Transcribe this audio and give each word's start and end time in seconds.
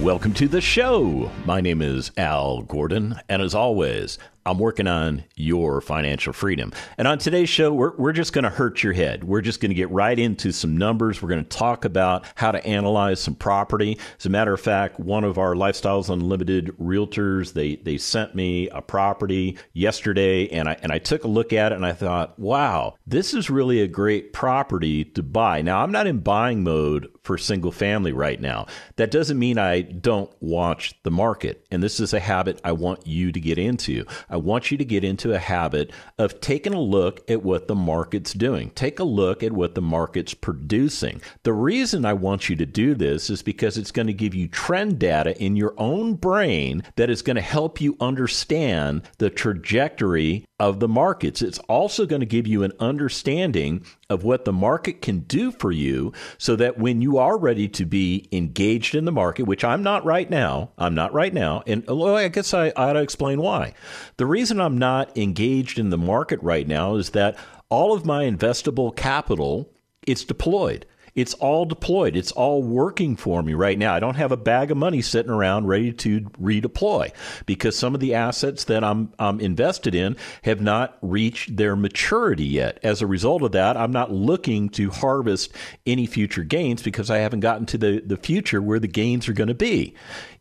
Welcome 0.00 0.32
to 0.34 0.48
the 0.48 0.60
show. 0.60 1.30
My 1.44 1.60
name 1.60 1.80
is 1.80 2.10
Al 2.16 2.62
Gordon, 2.62 3.20
and 3.28 3.40
as 3.40 3.54
always, 3.54 4.18
I'm 4.44 4.58
working 4.58 4.88
on 4.88 5.24
your 5.36 5.80
financial 5.80 6.32
freedom. 6.32 6.72
And 6.98 7.06
on 7.06 7.18
today's 7.18 7.48
show, 7.48 7.72
we're, 7.72 7.96
we're 7.96 8.12
just 8.12 8.32
going 8.32 8.42
to 8.42 8.50
hurt 8.50 8.82
your 8.82 8.92
head. 8.92 9.22
We're 9.24 9.40
just 9.40 9.60
going 9.60 9.70
to 9.70 9.74
get 9.74 9.90
right 9.90 10.18
into 10.18 10.52
some 10.52 10.76
numbers. 10.76 11.22
We're 11.22 11.28
going 11.28 11.44
to 11.44 11.56
talk 11.56 11.84
about 11.84 12.24
how 12.34 12.50
to 12.50 12.64
analyze 12.66 13.20
some 13.20 13.36
property. 13.36 13.98
As 14.18 14.26
a 14.26 14.30
matter 14.30 14.52
of 14.52 14.60
fact, 14.60 14.98
one 14.98 15.22
of 15.22 15.38
our 15.38 15.54
Lifestyles 15.54 16.10
Unlimited 16.10 16.76
realtors, 16.80 17.52
they, 17.52 17.76
they 17.76 17.98
sent 17.98 18.34
me 18.34 18.68
a 18.70 18.82
property 18.82 19.58
yesterday 19.74 20.48
and 20.48 20.68
I, 20.68 20.76
and 20.82 20.90
I 20.90 20.98
took 20.98 21.24
a 21.24 21.28
look 21.28 21.52
at 21.52 21.72
it 21.72 21.76
and 21.76 21.86
I 21.86 21.92
thought, 21.92 22.38
wow, 22.38 22.96
this 23.06 23.34
is 23.34 23.48
really 23.48 23.80
a 23.80 23.88
great 23.88 24.32
property 24.32 25.04
to 25.04 25.22
buy. 25.22 25.62
Now, 25.62 25.82
I'm 25.82 25.92
not 25.92 26.06
in 26.06 26.18
buying 26.18 26.64
mode 26.64 27.08
for 27.22 27.38
single 27.38 27.72
family 27.72 28.12
right 28.12 28.40
now. 28.40 28.66
That 28.96 29.10
doesn't 29.10 29.38
mean 29.38 29.58
I 29.58 29.82
don't 29.82 30.30
watch 30.40 30.94
the 31.04 31.10
market. 31.10 31.64
And 31.70 31.82
this 31.82 32.00
is 32.00 32.12
a 32.12 32.20
habit 32.20 32.60
I 32.64 32.72
want 32.72 33.06
you 33.06 33.30
to 33.32 33.40
get 33.40 33.58
into. 33.58 34.04
I 34.32 34.36
want 34.36 34.70
you 34.70 34.78
to 34.78 34.84
get 34.84 35.04
into 35.04 35.34
a 35.34 35.38
habit 35.38 35.92
of 36.18 36.40
taking 36.40 36.72
a 36.72 36.80
look 36.80 37.30
at 37.30 37.42
what 37.42 37.68
the 37.68 37.74
market's 37.74 38.32
doing. 38.32 38.70
Take 38.70 38.98
a 38.98 39.04
look 39.04 39.42
at 39.42 39.52
what 39.52 39.74
the 39.74 39.82
market's 39.82 40.32
producing. 40.32 41.20
The 41.42 41.52
reason 41.52 42.06
I 42.06 42.14
want 42.14 42.48
you 42.48 42.56
to 42.56 42.64
do 42.64 42.94
this 42.94 43.28
is 43.28 43.42
because 43.42 43.76
it's 43.76 43.92
going 43.92 44.06
to 44.06 44.14
give 44.14 44.34
you 44.34 44.48
trend 44.48 44.98
data 44.98 45.38
in 45.38 45.54
your 45.54 45.74
own 45.76 46.14
brain 46.14 46.82
that 46.96 47.10
is 47.10 47.20
going 47.20 47.36
to 47.36 47.42
help 47.42 47.78
you 47.78 47.94
understand 48.00 49.02
the 49.18 49.28
trajectory 49.28 50.46
of 50.62 50.78
the 50.78 50.86
markets. 50.86 51.42
It's 51.42 51.58
also 51.68 52.06
going 52.06 52.20
to 52.20 52.26
give 52.26 52.46
you 52.46 52.62
an 52.62 52.70
understanding 52.78 53.84
of 54.08 54.22
what 54.22 54.44
the 54.44 54.52
market 54.52 55.02
can 55.02 55.18
do 55.18 55.50
for 55.50 55.72
you 55.72 56.12
so 56.38 56.54
that 56.54 56.78
when 56.78 57.02
you 57.02 57.18
are 57.18 57.36
ready 57.36 57.66
to 57.70 57.84
be 57.84 58.28
engaged 58.30 58.94
in 58.94 59.04
the 59.04 59.10
market, 59.10 59.42
which 59.42 59.64
I'm 59.64 59.82
not 59.82 60.04
right 60.04 60.30
now, 60.30 60.70
I'm 60.78 60.94
not 60.94 61.12
right 61.12 61.34
now, 61.34 61.64
and 61.66 61.84
I 61.90 62.28
guess 62.28 62.54
I, 62.54 62.66
I 62.68 62.90
ought 62.90 62.92
to 62.92 63.02
explain 63.02 63.40
why. 63.40 63.74
The 64.18 64.26
reason 64.26 64.60
I'm 64.60 64.78
not 64.78 65.18
engaged 65.18 65.80
in 65.80 65.90
the 65.90 65.98
market 65.98 66.40
right 66.44 66.68
now 66.68 66.94
is 66.94 67.10
that 67.10 67.36
all 67.68 67.92
of 67.92 68.06
my 68.06 68.22
investable 68.22 68.94
capital 68.94 69.68
it's 70.06 70.24
deployed. 70.24 70.86
It's 71.14 71.34
all 71.34 71.64
deployed. 71.64 72.16
It's 72.16 72.32
all 72.32 72.62
working 72.62 73.16
for 73.16 73.42
me 73.42 73.54
right 73.54 73.78
now. 73.78 73.94
I 73.94 74.00
don't 74.00 74.16
have 74.16 74.32
a 74.32 74.36
bag 74.36 74.70
of 74.70 74.76
money 74.76 75.02
sitting 75.02 75.30
around 75.30 75.66
ready 75.66 75.92
to 75.92 76.20
redeploy 76.20 77.12
because 77.44 77.76
some 77.76 77.94
of 77.94 78.00
the 78.00 78.14
assets 78.14 78.64
that 78.64 78.82
I'm, 78.82 79.12
I'm 79.18 79.40
invested 79.40 79.94
in 79.94 80.16
have 80.42 80.60
not 80.60 80.96
reached 81.02 81.56
their 81.56 81.76
maturity 81.76 82.44
yet. 82.46 82.78
As 82.82 83.02
a 83.02 83.06
result 83.06 83.42
of 83.42 83.52
that, 83.52 83.76
I'm 83.76 83.92
not 83.92 84.10
looking 84.10 84.68
to 84.70 84.90
harvest 84.90 85.52
any 85.86 86.06
future 86.06 86.44
gains 86.44 86.82
because 86.82 87.10
I 87.10 87.18
haven't 87.18 87.40
gotten 87.40 87.66
to 87.66 87.78
the, 87.78 88.00
the 88.00 88.16
future 88.16 88.62
where 88.62 88.80
the 88.80 88.88
gains 88.88 89.28
are 89.28 89.34
going 89.34 89.48
to 89.48 89.54
be. 89.54 89.94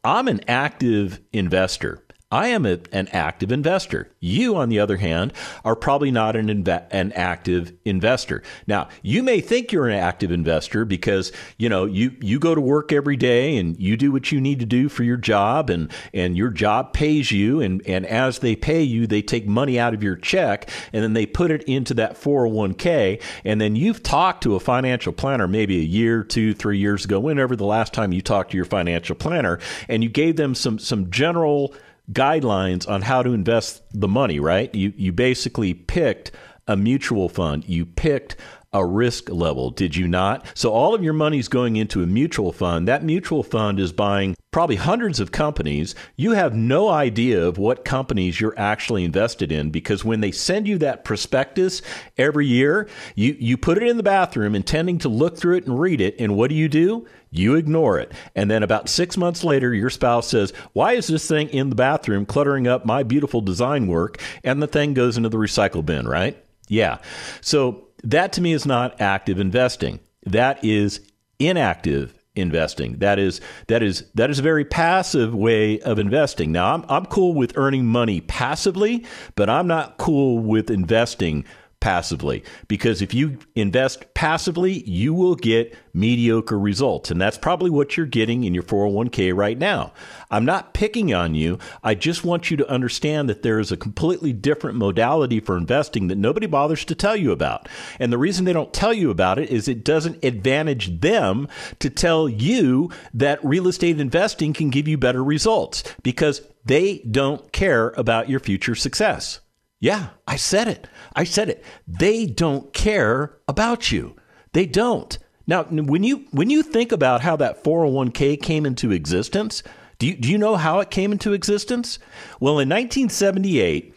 I'm 0.04 0.28
an 0.28 0.42
active 0.48 1.20
investor. 1.34 2.04
I 2.32 2.48
am 2.48 2.66
a, 2.66 2.80
an 2.94 3.10
active 3.10 3.52
investor. 3.52 4.10
You, 4.22 4.56
on 4.56 4.70
the 4.70 4.80
other 4.80 4.98
hand, 4.98 5.34
are 5.66 5.76
probably 5.76 6.12
not 6.12 6.36
an, 6.36 6.48
inve- 6.48 6.88
an 6.90 7.12
active 7.12 7.74
investor. 7.84 8.42
Now, 8.68 8.88
you 9.02 9.22
may 9.22 9.42
think 9.42 9.72
you're 9.72 9.90
an 9.90 9.98
active 9.98 10.32
investor 10.32 10.86
because, 10.86 11.34
you 11.58 11.68
know, 11.68 11.86
you, 11.86 12.16
you 12.22 12.40
go 12.40 12.56
to 12.56 12.62
work 12.62 12.94
every 12.94 13.18
day 13.18 13.58
and 13.58 13.78
you 13.78 13.98
do 13.98 14.12
what 14.12 14.32
you 14.32 14.40
need 14.40 14.60
to 14.62 14.66
do 14.66 14.88
for 14.88 15.04
your 15.04 15.18
job 15.18 15.70
and, 15.70 15.92
and 16.14 16.38
your 16.38 16.50
job 16.50 16.94
pays 16.94 17.32
you. 17.32 17.60
And, 17.60 17.82
and 17.86 18.06
as 18.06 18.40
they 18.40 18.56
pay 18.56 18.82
you, 18.82 19.08
they 19.08 19.22
take 19.22 19.46
money 19.46 19.78
out 19.78 19.94
of 19.94 20.02
your 20.02 20.16
check 20.16 20.70
and 20.94 21.04
then 21.04 21.14
they 21.14 21.26
put 21.26 21.52
it 21.52 21.64
into 21.64 21.94
that 21.96 22.14
401k. 22.14 23.22
And 23.44 23.60
then 23.60 23.76
you've 23.76 24.04
talked 24.04 24.44
to 24.44 24.56
a 24.56 24.60
financial 24.60 25.12
planner 25.12 25.48
maybe 25.48 25.80
a 25.80 25.84
year, 25.84 26.24
two, 26.24 26.54
three 26.54 26.78
years 26.78 27.04
ago, 27.04 27.20
whenever 27.20 27.58
the 27.58 27.66
last 27.66 27.94
time 27.94 28.14
you 28.14 28.22
talked 28.22 28.52
to 28.52 28.58
your 28.58 28.66
financial 28.66 29.16
planner, 29.16 29.60
and 29.90 30.04
you 30.04 30.10
gave 30.10 30.38
them 30.38 30.56
some, 30.56 30.80
some 30.80 31.10
general 31.12 31.74
guidelines 32.12 32.88
on 32.90 33.02
how 33.02 33.24
to 33.24 33.34
invest 33.34 33.84
the 33.94 34.08
money, 34.08 34.40
right? 34.40 34.74
You 34.74 34.94
you 34.96 35.12
basically 35.12 35.74
picked 35.74 36.32
a 36.68 36.76
mutual 36.78 37.30
fund. 37.30 37.68
You 37.68 37.86
picked 37.86 38.36
a 38.74 38.86
risk 38.86 39.30
level, 39.30 39.70
did 39.70 39.96
you 39.96 40.08
not? 40.08 40.46
So 40.54 40.72
all 40.72 40.96
of 40.96 41.04
your 41.04 41.14
money's 41.14 41.50
going 41.50 41.76
into 41.76 42.04
a 42.04 42.08
mutual 42.08 42.54
fund. 42.54 42.88
That 42.88 43.04
mutual 43.04 43.44
fund 43.44 43.80
is 43.80 43.92
buying 43.92 44.36
probably 44.52 44.78
hundreds 44.78 45.20
of 45.20 45.32
companies. 45.32 45.94
You 46.16 46.32
have 46.32 46.56
no 46.56 46.88
idea 46.88 47.46
of 47.46 47.58
what 47.58 47.84
companies 47.84 48.40
you're 48.40 48.58
actually 48.58 49.04
invested 49.04 49.52
in 49.52 49.72
because 49.72 50.06
when 50.06 50.22
they 50.22 50.32
send 50.32 50.70
you 50.70 50.78
that 50.80 51.04
prospectus 51.04 51.82
every 52.18 52.48
year, 52.48 52.88
you, 53.16 53.36
you 53.40 53.58
put 53.58 53.78
it 53.78 53.90
in 53.90 53.98
the 53.98 54.04
bathroom 54.04 54.56
intending 54.56 55.00
to 55.00 55.10
look 55.10 55.38
through 55.38 55.58
it 55.58 55.68
and 55.68 55.80
read 55.80 56.00
it. 56.00 56.16
And 56.18 56.38
what 56.38 56.50
do 56.50 56.56
you 56.56 56.70
do? 56.70 57.06
You 57.30 57.56
ignore 57.56 58.00
it. 58.00 58.14
And 58.36 58.50
then 58.50 58.64
about 58.64 58.88
six 58.88 59.18
months 59.18 59.44
later, 59.44 59.74
your 59.74 59.90
spouse 59.90 60.28
says, 60.28 60.52
Why 60.74 60.94
is 60.94 61.08
this 61.08 61.28
thing 61.28 61.50
in 61.50 61.70
the 61.70 61.76
bathroom 61.76 62.26
cluttering 62.26 62.68
up 62.68 62.86
my 62.86 63.04
beautiful 63.04 63.42
design 63.42 63.88
work? 63.88 64.22
And 64.44 64.62
the 64.62 64.68
thing 64.68 64.94
goes 64.94 65.18
into 65.18 65.30
the 65.30 65.38
recycle 65.38 65.86
bin, 65.86 66.08
right? 66.08 66.42
Yeah. 66.68 67.00
So 67.42 67.90
that 68.04 68.34
to 68.34 68.42
me 68.42 68.54
is 68.54 68.66
not 68.66 69.00
active 69.00 69.40
investing. 69.40 70.00
That 70.26 70.64
is 70.64 71.02
inactive 71.40 72.14
investing. 72.36 72.98
That 73.00 73.20
is 73.20 73.42
that 73.68 73.84
is 73.84 74.06
that 74.16 74.30
is 74.30 74.40
a 74.40 74.44
very 74.44 74.64
passive 74.64 75.36
way 75.36 75.80
of 75.82 76.00
investing. 76.00 76.52
Now 76.52 76.74
I'm 76.74 76.86
I'm 76.88 77.06
cool 77.06 77.34
with 77.34 77.58
earning 77.58 77.86
money 77.86 78.22
passively, 78.22 79.06
but 79.36 79.50
I'm 79.50 79.68
not 79.68 79.98
cool 79.98 80.40
with 80.40 80.70
investing 80.70 81.46
passively 81.82 82.44
because 82.70 83.02
if 83.02 83.14
you 83.14 83.38
invest 83.56 84.14
passively, 84.14 84.84
you 84.90 85.14
will 85.14 85.36
get 85.36 85.76
mediocre 85.94 86.58
results. 86.58 87.12
And 87.12 87.20
that's 87.20 87.38
probably 87.38 87.70
what 87.70 87.98
you're 87.98 88.06
getting 88.06 88.46
in 88.46 88.54
your 88.54 88.64
401k 88.64 89.36
right 89.36 89.58
now. 89.58 89.92
I'm 90.30 90.46
not 90.46 90.74
picking 90.74 91.14
on 91.14 91.36
you. 91.36 91.60
I 91.84 91.96
just 91.96 92.24
want 92.24 92.50
you 92.50 92.56
to 92.58 92.70
understand 92.70 93.28
that 93.28 93.42
there 93.42 93.60
is 93.60 93.74
a 93.74 93.78
completely 93.78 94.32
different 94.32 94.78
modality 94.78 95.42
for 95.42 95.58
investing 95.58 96.08
that 96.08 96.18
nobody 96.18 96.48
bothers 96.48 96.86
to 96.86 96.96
tell 96.96 97.18
you 97.18 97.34
about. 97.34 97.68
And 98.00 98.14
the 98.14 98.18
reason 98.18 98.46
they 98.46 98.54
don't 98.54 98.74
tell 98.74 98.94
you 98.94 99.10
about 99.10 99.40
it 99.40 99.50
is 99.50 99.68
it 99.68 99.84
doesn't 99.84 100.24
advantage 100.24 101.02
them 101.02 101.50
to 101.80 101.90
tell 101.90 102.30
you 102.30 102.90
that 103.14 103.44
real 103.44 103.68
estate 103.68 104.00
investing 104.00 104.54
can 104.54 104.70
give 104.70 104.88
you 104.88 104.98
better 104.98 105.24
results 105.24 105.84
because 106.04 106.42
they 106.64 107.00
don't 107.00 107.52
care 107.52 107.90
about 107.98 108.30
your 108.30 108.40
future 108.40 108.76
success. 108.76 109.41
Yeah, 109.82 110.10
I 110.28 110.36
said 110.36 110.68
it. 110.68 110.88
I 111.16 111.24
said 111.24 111.50
it. 111.50 111.66
They 111.88 112.28
don't 112.28 112.72
care 112.72 113.36
about 113.48 113.92
you. 113.92 114.16
They 114.54 114.68
don't. 114.68 115.18
Now, 115.48 115.64
when 115.64 116.04
you 116.04 116.26
when 116.32 116.52
you 116.52 116.62
think 116.62 116.92
about 116.92 117.22
how 117.22 117.36
that 117.38 117.64
401k 117.64 118.42
came 118.42 118.66
into 118.68 118.92
existence, 118.92 119.64
do 119.98 120.08
you, 120.08 120.16
do 120.16 120.30
you 120.30 120.38
know 120.38 120.56
how 120.56 120.80
it 120.80 120.92
came 120.92 121.12
into 121.12 121.34
existence? 121.34 121.98
Well, 122.40 122.54
in 122.60 122.70
1978, 122.70 123.96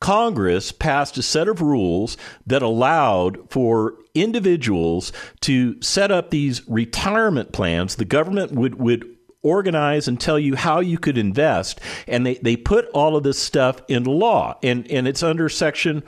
Congress 0.00 0.70
passed 0.70 1.16
a 1.16 1.22
set 1.22 1.48
of 1.48 1.62
rules 1.62 2.18
that 2.46 2.62
allowed 2.62 3.50
for 3.50 3.94
individuals 4.14 5.12
to 5.40 5.80
set 5.80 6.10
up 6.10 6.30
these 6.30 6.66
retirement 6.68 7.52
plans. 7.52 7.96
The 7.96 8.04
government 8.04 8.52
would 8.52 8.74
would 8.74 9.16
organize 9.42 10.08
and 10.08 10.20
tell 10.20 10.38
you 10.38 10.56
how 10.56 10.80
you 10.80 10.98
could 10.98 11.18
invest. 11.18 11.80
And 12.06 12.24
they, 12.24 12.34
they 12.36 12.56
put 12.56 12.88
all 12.94 13.16
of 13.16 13.22
this 13.22 13.38
stuff 13.38 13.82
in 13.88 14.04
law, 14.04 14.58
and, 14.62 14.90
and 14.90 15.06
it's 15.06 15.22
under 15.22 15.48
Section 15.48 16.02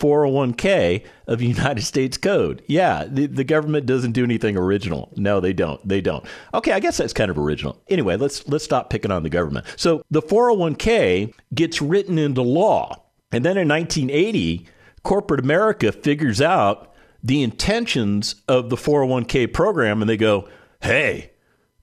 401k 0.00 1.04
of 1.26 1.42
United 1.42 1.82
States 1.82 2.16
Code. 2.16 2.62
Yeah, 2.66 3.04
the, 3.06 3.26
the 3.26 3.44
government 3.44 3.86
doesn't 3.86 4.12
do 4.12 4.24
anything 4.24 4.56
original. 4.56 5.12
No, 5.16 5.38
they 5.40 5.52
don't. 5.52 5.86
They 5.86 6.00
don't. 6.00 6.24
Okay, 6.54 6.72
I 6.72 6.80
guess 6.80 6.96
that's 6.96 7.12
kind 7.12 7.30
of 7.30 7.38
original. 7.38 7.80
Anyway, 7.88 8.16
let's 8.16 8.46
let's 8.48 8.64
stop 8.64 8.90
picking 8.90 9.10
on 9.10 9.22
the 9.22 9.30
government. 9.30 9.66
So 9.76 10.02
the 10.10 10.22
401k 10.22 11.32
gets 11.54 11.80
written 11.80 12.18
into 12.18 12.42
law. 12.42 13.04
And 13.32 13.44
then 13.44 13.56
in 13.56 13.68
1980, 13.68 14.66
corporate 15.04 15.40
America 15.40 15.92
figures 15.92 16.40
out 16.40 16.92
the 17.22 17.42
intentions 17.42 18.36
of 18.48 18.70
the 18.70 18.76
401k 18.76 19.52
program 19.52 20.00
and 20.00 20.08
they 20.08 20.16
go, 20.16 20.48
"Hey, 20.80 21.29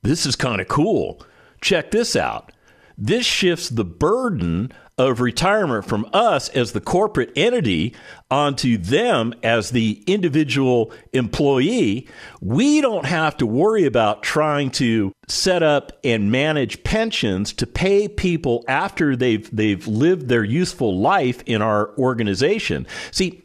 this 0.07 0.25
is 0.25 0.36
kind 0.36 0.62
of 0.62 0.68
cool. 0.68 1.21
Check 1.62 1.92
this 1.92 2.15
out. 2.15 2.51
This 2.98 3.25
shifts 3.25 3.69
the 3.69 3.86
burden 3.86 4.71
of 4.98 5.21
retirement 5.21 5.86
from 5.86 6.09
us 6.12 6.50
as 6.50 6.71
the 6.71 6.81
corporate 6.81 7.31
entity 7.36 7.94
onto 8.31 8.77
them 8.77 9.31
as 9.44 9.69
the 9.69 10.04
individual 10.07 10.92
employee, 11.13 12.07
we 12.42 12.81
don't 12.81 13.06
have 13.06 13.38
to 13.38 13.45
worry 13.45 13.86
about 13.86 14.24
trying 14.24 14.71
to 14.71 15.13
set 15.27 15.62
up 15.62 15.92
and 16.04 16.31
manage 16.31 16.83
pensions 16.83 17.54
to 17.54 17.68
pay 17.68 18.07
people 18.07 18.65
after 18.68 19.15
they've 19.15 19.56
they've 19.56 19.86
lived 19.88 20.30
their 20.30 20.44
useful 20.44 21.00
life 21.00 21.44
in 21.45 21.62
our 21.62 21.95
organization. 22.00 22.88
See, 23.12 23.44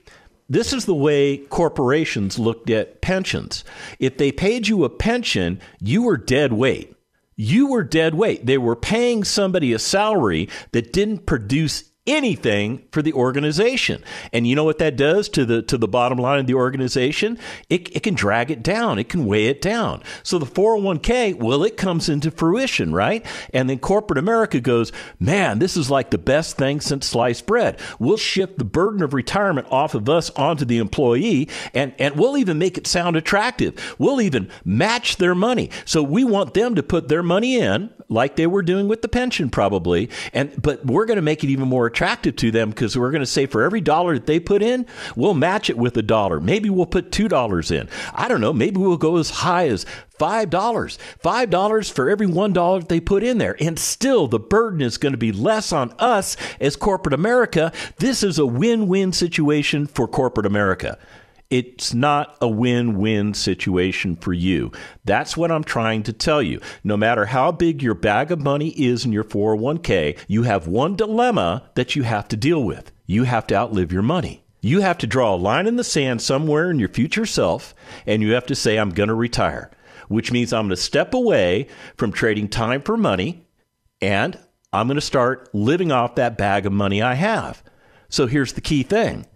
this 0.53 0.73
is 0.73 0.85
the 0.85 0.95
way 0.95 1.39
corporations 1.39 2.39
looked 2.39 2.71
at 2.71 3.01
pensions. 3.01 3.65
If 3.99 4.19
they 4.19 4.33
paid 4.33 4.69
you 4.69 4.85
a 4.85 4.91
pension, 4.91 5.61
you 5.81 6.03
were 6.03 6.17
dead 6.17 6.53
weight 6.53 6.95
you 7.37 7.69
were 7.69 7.83
dead 7.83 8.15
weight. 8.15 8.47
They 8.47 8.59
were 8.59 8.77
paying 8.77 9.25
somebody 9.25 9.73
a 9.73 9.79
salary 9.79 10.49
that 10.73 10.93
didn't 10.93 11.27
produce 11.27 11.91
anything 12.07 12.83
for 12.91 13.01
the 13.01 13.13
organization. 13.13 14.03
And 14.33 14.45
you 14.47 14.57
know 14.57 14.65
what 14.65 14.79
that 14.79 14.97
does 14.97 15.29
to 15.31 15.45
the 15.45 15.63
to 15.63 15.79
the 15.79 15.87
bottom 15.87 16.19
line 16.19 16.41
of 16.41 16.47
the 16.47 16.55
organization? 16.55 17.39
It, 17.69 17.95
it 17.95 18.03
can 18.03 18.15
drag 18.15 18.51
it 18.51 18.63
down. 18.63 18.99
It 18.99 19.09
can 19.09 19.25
weigh 19.25 19.47
it 19.47 19.61
down. 19.61 20.03
So 20.25 20.39
the 20.39 20.47
401k, 20.47 21.37
well, 21.37 21.63
it 21.63 21.77
comes 21.77 22.09
into 22.09 22.31
fruition, 22.31 22.93
right? 22.93 23.25
And 23.55 23.71
then 23.71 23.79
corporate 23.79 24.19
America 24.19 24.61
goes, 24.61 24.91
man, 25.21 25.61
this 25.61 25.77
is 25.77 25.91
like 25.91 26.11
the 26.11 26.19
best 26.19 26.57
thing 26.57 26.81
since 26.81 27.07
sliced 27.07 27.47
bread. 27.47 27.79
We'll 28.01 28.17
shift 28.17 28.59
the 28.59 28.65
burden 28.65 29.03
of 29.03 29.15
retirement 29.15 29.69
off 29.71 29.95
of 29.95 30.09
us 30.09 30.31
onto 30.31 30.65
the 30.65 30.79
employee, 30.79 31.49
and, 31.73 31.95
and 31.99 32.17
we'll 32.17 32.37
even 32.37 32.59
make 32.59 32.77
it 32.77 32.87
sound 32.87 33.17
attractive. 33.17 33.95
We'll 33.99 34.21
even 34.21 34.51
match 34.65 35.19
their 35.19 35.35
money. 35.35 35.71
So 35.85 36.03
we 36.03 36.25
want 36.25 36.55
them 36.55 36.75
to 36.75 36.83
put 36.83 37.09
their 37.09 37.23
money 37.23 37.59
in, 37.59 37.91
like 38.09 38.37
they 38.37 38.47
were 38.47 38.63
doing 38.63 38.89
with 38.89 39.03
the 39.03 39.09
pension 39.09 39.51
probably, 39.51 40.11
and 40.33 40.61
but 40.61 40.85
we're 40.85 41.07
going 41.07 41.17
to 41.17 41.23
make 41.23 41.43
it 41.43 41.49
even 41.49 41.69
more 41.69 41.87
attractive 41.93 42.37
to 42.37 42.51
them 42.51 42.71
because 42.71 42.97
we're 42.97 43.11
going 43.11 43.21
to 43.21 43.27
say 43.27 43.45
for 43.45 43.63
every 43.63 43.83
dollar 43.83 44.15
that 44.15 44.27
they 44.27 44.41
put 44.41 44.63
in, 44.63 44.87
we'll 45.15 45.35
match 45.35 45.69
it 45.69 45.77
with 45.77 45.95
a 45.99 46.03
dollar. 46.03 46.41
Maybe 46.41 46.71
we'll 46.71 46.87
put 46.87 47.13
two 47.13 47.29
dollars 47.29 47.71
in. 47.71 47.89
I 48.15 48.29
don't 48.29 48.41
know. 48.41 48.53
Maybe 48.53 48.79
we'll 48.79 48.97
go 48.97 49.19
as 49.19 49.31
high 49.31 49.69
as 49.69 49.85
five 50.09 50.49
dollars. 50.49 50.99
Five 51.19 51.51
dollars 51.51 51.91
for 51.91 52.09
every 52.09 52.27
one 52.27 52.53
dollar 52.53 52.81
they 52.81 53.01
put 53.01 53.23
in 53.23 53.39
there. 53.39 53.57
And 53.61 53.79
still 53.79 54.27
the 54.27 54.39
burden 54.39 54.81
is 54.81 54.97
going 54.97 55.13
to 55.13 55.19
be 55.19 55.33
less 55.33 55.73
on 55.73 55.95
us 55.99 56.37
as 56.61 56.77
corporate 56.77 57.15
America. 57.15 57.73
This 57.99 58.23
is 58.23 58.39
a 58.39 58.47
win-win 58.47 59.13
situation 59.13 59.87
for 59.87 60.09
corporate 60.09 60.47
America 60.47 60.99
it's 61.53 61.93
not 61.93 62.35
a 62.41 62.49
win 62.49 62.97
win 62.97 63.35
situation 63.35 64.17
for 64.17 64.33
you. 64.33 64.73
That's 65.05 65.37
what 65.37 65.53
I'm 65.53 65.63
trying 65.63 66.03
to 66.05 66.13
tell 66.13 66.43
you. 66.43 66.63
No 66.83 66.97
matter 66.97 67.27
how 67.27 67.53
big 67.53 67.83
your 67.83 67.93
bag 67.93 68.33
of 68.33 68.41
money 68.41 68.71
is 68.71 69.05
in 69.05 69.13
your 69.13 69.23
401k, 69.23 70.19
you 70.29 70.45
have 70.45 70.67
one 70.67 70.97
dilemma 70.97 71.71
that 71.75 71.95
you 71.95 72.05
have 72.05 72.27
to 72.29 72.39
deal 72.39 72.65
with. 72.65 72.91
You 73.05 73.25
have 73.25 73.47
to 73.49 73.55
outlive 73.55 73.93
your 73.93 74.01
money. 74.01 74.43
You 74.63 74.81
have 74.81 74.97
to 74.99 75.07
draw 75.07 75.35
a 75.35 75.37
line 75.37 75.67
in 75.67 75.77
the 75.77 75.85
sand 75.85 76.23
somewhere 76.23 76.71
in 76.71 76.79
your 76.79 76.89
future 76.89 77.27
self, 77.27 77.75
and 78.07 78.23
you 78.23 78.33
have 78.33 78.47
to 78.47 78.55
say, 78.55 78.79
I'm 78.79 78.89
going 78.89 79.11
to 79.11 79.15
retire, 79.15 79.71
which 80.09 80.33
means 80.33 80.55
I'm 80.55 80.69
going 80.69 80.71
to 80.71 80.77
step 80.77 81.13
away 81.13 81.67
from 81.99 82.13
trading 82.13 82.49
time 82.49 82.81
for 82.81 82.97
money, 82.97 83.47
and 84.01 84.39
I'm 84.73 84.87
going 84.87 84.95
to 84.95 85.03
start 85.03 85.55
living 85.55 85.93
off 85.93 86.15
that 86.15 86.39
bag 86.39 86.65
of 86.65 86.73
money 86.73 87.03
I 87.03 87.13
have. 87.13 87.63
So 88.09 88.27
here's 88.27 88.55
the 88.55 88.63
key 88.63 88.85
thing 88.85 89.27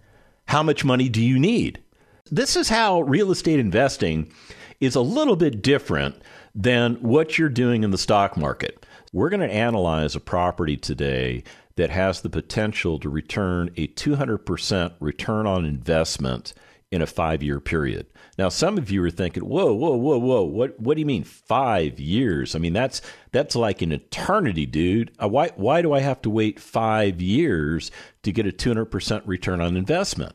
how 0.47 0.63
much 0.63 0.83
money 0.83 1.09
do 1.09 1.21
you 1.21 1.37
need? 1.37 1.83
This 2.31 2.55
is 2.55 2.69
how 2.69 3.01
real 3.01 3.31
estate 3.31 3.59
investing 3.59 4.31
is 4.79 4.95
a 4.95 5.01
little 5.01 5.35
bit 5.35 5.61
different 5.61 6.21
than 6.53 6.95
what 6.95 7.37
you're 7.37 7.49
doing 7.49 7.83
in 7.83 7.91
the 7.91 7.97
stock 7.97 8.35
market. 8.35 8.85
We're 9.13 9.29
going 9.29 9.47
to 9.47 9.53
analyze 9.53 10.15
a 10.15 10.19
property 10.19 10.75
today 10.75 11.43
that 11.75 11.89
has 11.91 12.21
the 12.21 12.29
potential 12.29 12.99
to 12.99 13.09
return 13.09 13.69
a 13.77 13.87
200% 13.87 14.93
return 14.99 15.47
on 15.47 15.63
investment 15.63 16.53
in 16.91 17.01
a 17.01 17.07
five 17.07 17.43
year 17.43 17.59
period. 17.59 18.07
Now, 18.37 18.49
some 18.49 18.77
of 18.77 18.91
you 18.91 19.03
are 19.03 19.09
thinking, 19.09 19.43
whoa, 19.43 19.73
whoa, 19.73 19.95
whoa, 19.95 20.17
whoa, 20.17 20.43
what, 20.43 20.79
what 20.79 20.95
do 20.95 20.99
you 20.99 21.05
mean 21.05 21.23
five 21.23 21.99
years? 21.99 22.55
I 22.55 22.59
mean, 22.59 22.73
that's, 22.73 23.01
that's 23.31 23.55
like 23.55 23.81
an 23.81 23.91
eternity, 23.91 24.65
dude. 24.65 25.11
Uh, 25.21 25.27
why, 25.27 25.51
why 25.55 25.81
do 25.81 25.93
I 25.93 25.99
have 25.99 26.21
to 26.23 26.29
wait 26.29 26.59
five 26.59 27.21
years 27.21 27.91
to 28.23 28.31
get 28.31 28.47
a 28.47 28.51
200% 28.51 29.21
return 29.25 29.61
on 29.61 29.77
investment? 29.77 30.33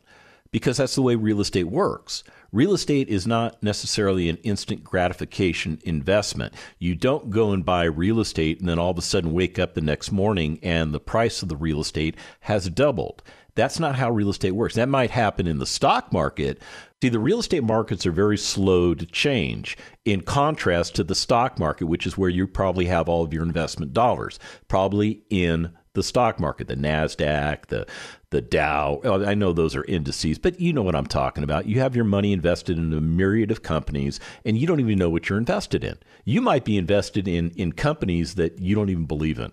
Because 0.53 0.77
that's 0.77 0.95
the 0.95 1.03
way 1.03 1.15
real 1.15 1.41
estate 1.41 1.65
works. 1.65 2.23
Real 2.53 2.75
estate 2.75 3.09
is 3.09 3.27
not 3.27 3.61
necessarily 3.63 4.29
an 4.29 4.37
instant 4.43 4.85
gratification 4.85 5.81
investment. 5.85 6.53
You 6.79 6.95
don't 6.95 7.31
go 7.31 7.53
and 7.53 7.65
buy 7.65 7.85
real 7.85 8.21
estate 8.21 8.61
and 8.61 8.69
then 8.69 8.79
all 8.79 8.91
of 8.91 8.99
a 8.99 9.03
sudden 9.03 9.33
wake 9.33 9.59
up 9.59 9.75
the 9.75 9.81
next 9.81 10.13
morning 10.13 10.59
and 10.63 10.93
the 10.93 11.01
price 11.01 11.43
of 11.43 11.49
the 11.49 11.57
real 11.57 11.81
estate 11.81 12.17
has 12.41 12.69
doubled. 12.69 13.23
That's 13.55 13.81
not 13.81 13.97
how 13.97 14.11
real 14.11 14.31
estate 14.31 14.53
works. 14.53 14.75
That 14.75 14.89
might 14.89 15.11
happen 15.11 15.47
in 15.47 15.59
the 15.59 15.67
stock 15.67 16.13
market. 16.13 16.61
See, 17.03 17.09
the 17.09 17.19
real 17.19 17.41
estate 17.41 17.65
markets 17.65 18.07
are 18.07 18.13
very 18.13 18.39
slow 18.39 18.95
to 18.95 19.05
change 19.05 19.77
in 20.05 20.21
contrast 20.23 20.95
to 20.97 21.05
the 21.05 21.15
stock 21.15 21.59
market, 21.59 21.87
which 21.87 22.07
is 22.07 22.17
where 22.17 22.31
you 22.31 22.47
probably 22.47 22.87
have 22.87 23.09
all 23.09 23.25
of 23.25 23.33
your 23.33 23.43
investment 23.43 23.93
dollars, 23.93 24.39
probably 24.69 25.23
in 25.29 25.73
the 25.95 26.03
stock 26.03 26.41
market, 26.41 26.69
the 26.69 26.77
Nasdaq, 26.77 27.67
the 27.67 27.87
the 28.31 28.41
Dow. 28.41 29.01
I 29.05 29.35
know 29.35 29.53
those 29.53 29.77
are 29.77 29.85
indices, 29.85 30.39
but 30.39 30.61
you 30.61 30.73
know 30.73 30.83
what 30.83 30.95
I'm 30.95 31.07
talking 31.07 31.45
about. 31.45 31.67
You 31.67 31.81
have 31.81 31.95
your 31.95 32.05
money 32.05 32.33
invested 32.33 32.79
in 32.79 32.93
a 32.93 33.01
myriad 33.01 33.51
of 33.51 33.63
companies, 33.63 34.19
and 34.45 34.57
you 34.57 34.67
don't 34.67 34.81
even 34.81 34.99
know 34.99 35.11
what 35.11 35.29
you're 35.29 35.39
invested 35.39 35.85
in. 35.85 35.99
You 36.25 36.41
might 36.41 36.65
be 36.65 36.79
invested 36.79 37.29
in 37.29 37.51
in 37.51 37.73
companies 37.73 38.37
that 38.37 38.59
you 38.59 38.75
don't 38.75 38.91
even 38.91 39.07
believe 39.07 39.39
in. 39.39 39.53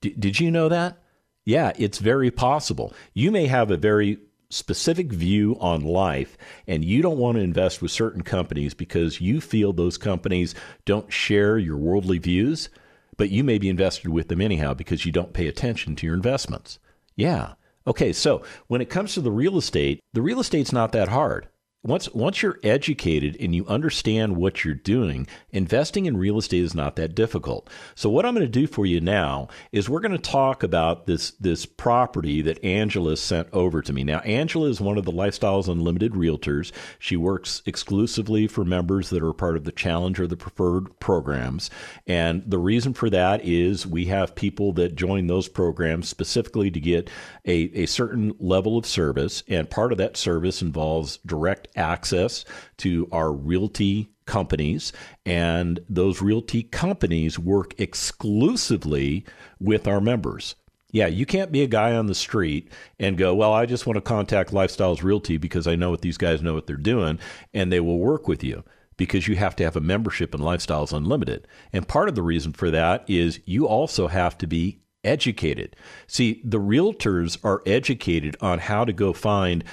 D- 0.00 0.14
did 0.18 0.40
you 0.40 0.50
know 0.50 0.68
that? 0.68 0.98
Yeah, 1.44 1.72
it's 1.76 1.98
very 1.98 2.30
possible. 2.30 2.94
You 3.12 3.30
may 3.30 3.46
have 3.46 3.70
a 3.70 3.76
very 3.76 4.18
specific 4.50 5.12
view 5.12 5.56
on 5.58 5.80
life 5.80 6.38
and 6.66 6.84
you 6.84 7.02
don't 7.02 7.18
want 7.18 7.36
to 7.36 7.42
invest 7.42 7.82
with 7.82 7.90
certain 7.90 8.22
companies 8.22 8.72
because 8.72 9.20
you 9.20 9.40
feel 9.40 9.72
those 9.72 9.98
companies 9.98 10.54
don't 10.84 11.12
share 11.12 11.58
your 11.58 11.76
worldly 11.76 12.18
views 12.18 12.68
but 13.16 13.30
you 13.30 13.44
may 13.44 13.58
be 13.58 13.68
invested 13.68 14.08
with 14.10 14.28
them 14.28 14.40
anyhow 14.40 14.74
because 14.74 15.04
you 15.04 15.12
don't 15.12 15.32
pay 15.32 15.46
attention 15.46 15.96
to 15.96 16.06
your 16.06 16.14
investments. 16.14 16.78
Yeah. 17.16 17.54
Okay, 17.86 18.12
so 18.12 18.42
when 18.66 18.80
it 18.80 18.90
comes 18.90 19.14
to 19.14 19.20
the 19.20 19.30
real 19.30 19.58
estate, 19.58 20.00
the 20.12 20.22
real 20.22 20.40
estate's 20.40 20.72
not 20.72 20.92
that 20.92 21.08
hard 21.08 21.48
once 21.84 22.12
once 22.14 22.42
you're 22.42 22.58
educated 22.62 23.36
and 23.38 23.54
you 23.54 23.66
understand 23.66 24.36
what 24.36 24.64
you're 24.64 24.74
doing, 24.74 25.26
investing 25.50 26.06
in 26.06 26.16
real 26.16 26.38
estate 26.38 26.62
is 26.64 26.74
not 26.74 26.96
that 26.96 27.14
difficult. 27.14 27.68
So 27.94 28.08
what 28.08 28.24
I'm 28.24 28.34
going 28.34 28.46
to 28.46 28.50
do 28.50 28.66
for 28.66 28.86
you 28.86 29.00
now 29.00 29.48
is 29.70 29.88
we're 29.88 30.00
going 30.00 30.12
to 30.12 30.18
talk 30.18 30.62
about 30.62 31.06
this 31.06 31.32
this 31.32 31.66
property 31.66 32.40
that 32.42 32.62
Angela 32.64 33.16
sent 33.18 33.48
over 33.52 33.82
to 33.82 33.92
me. 33.92 34.02
Now 34.02 34.20
Angela 34.20 34.68
is 34.68 34.80
one 34.80 34.96
of 34.96 35.04
the 35.04 35.12
Lifestyles 35.12 35.68
Unlimited 35.68 36.12
realtors. 36.12 36.72
She 36.98 37.16
works 37.16 37.62
exclusively 37.66 38.46
for 38.46 38.64
members 38.64 39.10
that 39.10 39.22
are 39.22 39.34
part 39.34 39.56
of 39.56 39.64
the 39.64 39.72
challenge 39.72 40.18
or 40.18 40.26
the 40.26 40.36
preferred 40.36 40.98
programs. 41.00 41.68
And 42.06 42.42
the 42.46 42.58
reason 42.58 42.94
for 42.94 43.10
that 43.10 43.44
is 43.44 43.86
we 43.86 44.06
have 44.06 44.34
people 44.34 44.72
that 44.74 44.96
join 44.96 45.26
those 45.26 45.48
programs 45.48 46.08
specifically 46.08 46.70
to 46.70 46.80
get 46.80 47.10
a, 47.44 47.70
a 47.74 47.86
certain 47.86 48.34
level 48.38 48.78
of 48.78 48.86
service 48.86 49.42
and 49.48 49.68
part 49.68 49.92
of 49.92 49.98
that 49.98 50.16
service 50.16 50.62
involves 50.62 51.18
direct 51.26 51.68
access 51.76 52.44
to 52.78 53.08
our 53.12 53.32
realty 53.32 54.10
companies, 54.26 54.92
and 55.26 55.80
those 55.88 56.22
realty 56.22 56.62
companies 56.62 57.38
work 57.38 57.74
exclusively 57.78 59.24
with 59.60 59.86
our 59.86 60.00
members. 60.00 60.54
Yeah, 60.90 61.08
you 61.08 61.26
can't 61.26 61.50
be 61.50 61.62
a 61.62 61.66
guy 61.66 61.96
on 61.96 62.06
the 62.06 62.14
street 62.14 62.70
and 63.00 63.18
go, 63.18 63.34
Well, 63.34 63.52
I 63.52 63.66
just 63.66 63.86
want 63.86 63.96
to 63.96 64.00
contact 64.00 64.52
Lifestyles 64.52 65.02
Realty 65.02 65.36
because 65.36 65.66
I 65.66 65.74
know 65.74 65.90
what 65.90 66.02
these 66.02 66.16
guys 66.16 66.40
know 66.40 66.54
what 66.54 66.66
they're 66.66 66.76
doing, 66.76 67.18
and 67.52 67.72
they 67.72 67.80
will 67.80 67.98
work 67.98 68.28
with 68.28 68.44
you 68.44 68.62
because 68.96 69.26
you 69.26 69.34
have 69.36 69.56
to 69.56 69.64
have 69.64 69.74
a 69.74 69.80
membership 69.80 70.34
in 70.34 70.40
Lifestyles 70.40 70.92
Unlimited. 70.96 71.48
And 71.72 71.88
part 71.88 72.08
of 72.08 72.14
the 72.14 72.22
reason 72.22 72.52
for 72.52 72.70
that 72.70 73.04
is 73.08 73.40
you 73.44 73.66
also 73.66 74.06
have 74.06 74.38
to 74.38 74.46
be 74.46 74.82
educated. 75.02 75.76
See, 76.06 76.40
the 76.44 76.60
realtors 76.60 77.38
are 77.44 77.62
educated 77.66 78.36
on 78.40 78.60
how 78.60 78.84
to 78.84 78.92
go 78.92 79.12
find 79.12 79.64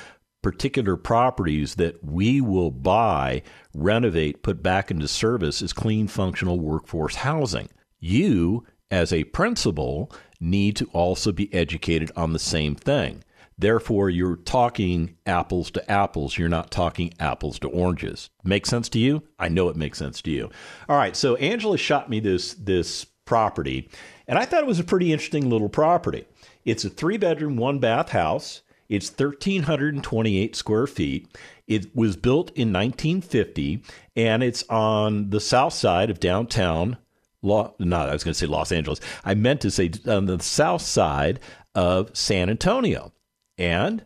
particular 0.42 0.96
properties 0.96 1.76
that 1.76 2.04
we 2.04 2.42
will 2.42 2.72
buy, 2.72 3.42
renovate, 3.74 4.44
put 4.44 4.64
back 4.64 4.92
into 4.92 5.08
service 5.08 5.62
as 5.62 5.74
clean, 5.74 6.08
functional 6.08 6.60
workforce 6.60 7.16
housing. 7.16 7.70
You, 8.00 8.66
as 8.90 9.14
a 9.14 9.26
principal, 9.26 10.12
need 10.40 10.76
to 10.78 10.86
also 10.94 11.32
be 11.32 11.54
educated 11.54 12.12
on 12.16 12.34
the 12.34 12.40
same 12.40 12.76
thing. 12.76 13.24
Therefore, 13.58 14.10
you're 14.10 14.38
talking 14.38 15.18
apples 15.28 15.70
to 15.72 15.92
apples. 15.92 16.36
You're 16.36 16.50
not 16.50 16.72
talking 16.72 17.14
apples 17.20 17.60
to 17.60 17.68
oranges. 17.68 18.32
Make 18.44 18.66
sense 18.66 18.90
to 18.90 19.00
you? 19.00 19.22
I 19.38 19.50
know 19.50 19.70
it 19.70 19.76
makes 19.76 20.00
sense 20.00 20.20
to 20.24 20.32
you. 20.32 20.50
All 20.90 20.98
right. 20.98 21.16
So 21.16 21.36
Angela 21.36 21.78
shot 21.78 22.10
me 22.10 22.20
this 22.20 22.56
this 22.56 23.06
property, 23.26 23.88
and 24.28 24.40
I 24.40 24.46
thought 24.46 24.64
it 24.64 24.68
was 24.68 24.80
a 24.80 24.84
pretty 24.84 25.14
interesting 25.14 25.48
little 25.48 25.70
property. 25.70 26.26
It's 26.66 26.86
a 26.86 26.90
three 26.90 27.18
bedroom, 27.18 27.56
one 27.56 27.78
bath 27.78 28.10
house. 28.10 28.64
It's 28.92 29.10
1,328 29.10 30.56
square 30.56 30.86
feet. 30.86 31.36
It 31.66 31.96
was 31.96 32.16
built 32.18 32.50
in 32.50 32.74
1950, 32.74 33.84
and 34.16 34.44
it's 34.44 34.64
on 34.70 35.30
the 35.30 35.40
south 35.40 35.74
side 35.74 36.10
of 36.10 36.20
downtown 36.20 36.98
no, 37.44 37.74
I 37.80 38.14
was 38.14 38.24
going 38.24 38.34
to 38.34 38.40
say 38.40 38.46
Los 38.46 38.72
Angeles. 38.72 39.00
I 39.26 39.34
meant 39.34 39.62
to 39.62 39.72
say 39.72 39.92
on 40.08 40.26
the 40.26 40.40
south 40.40 40.82
side 40.82 41.40
of 41.74 42.16
San 42.16 42.50
Antonio. 42.50 43.14
And 43.58 44.06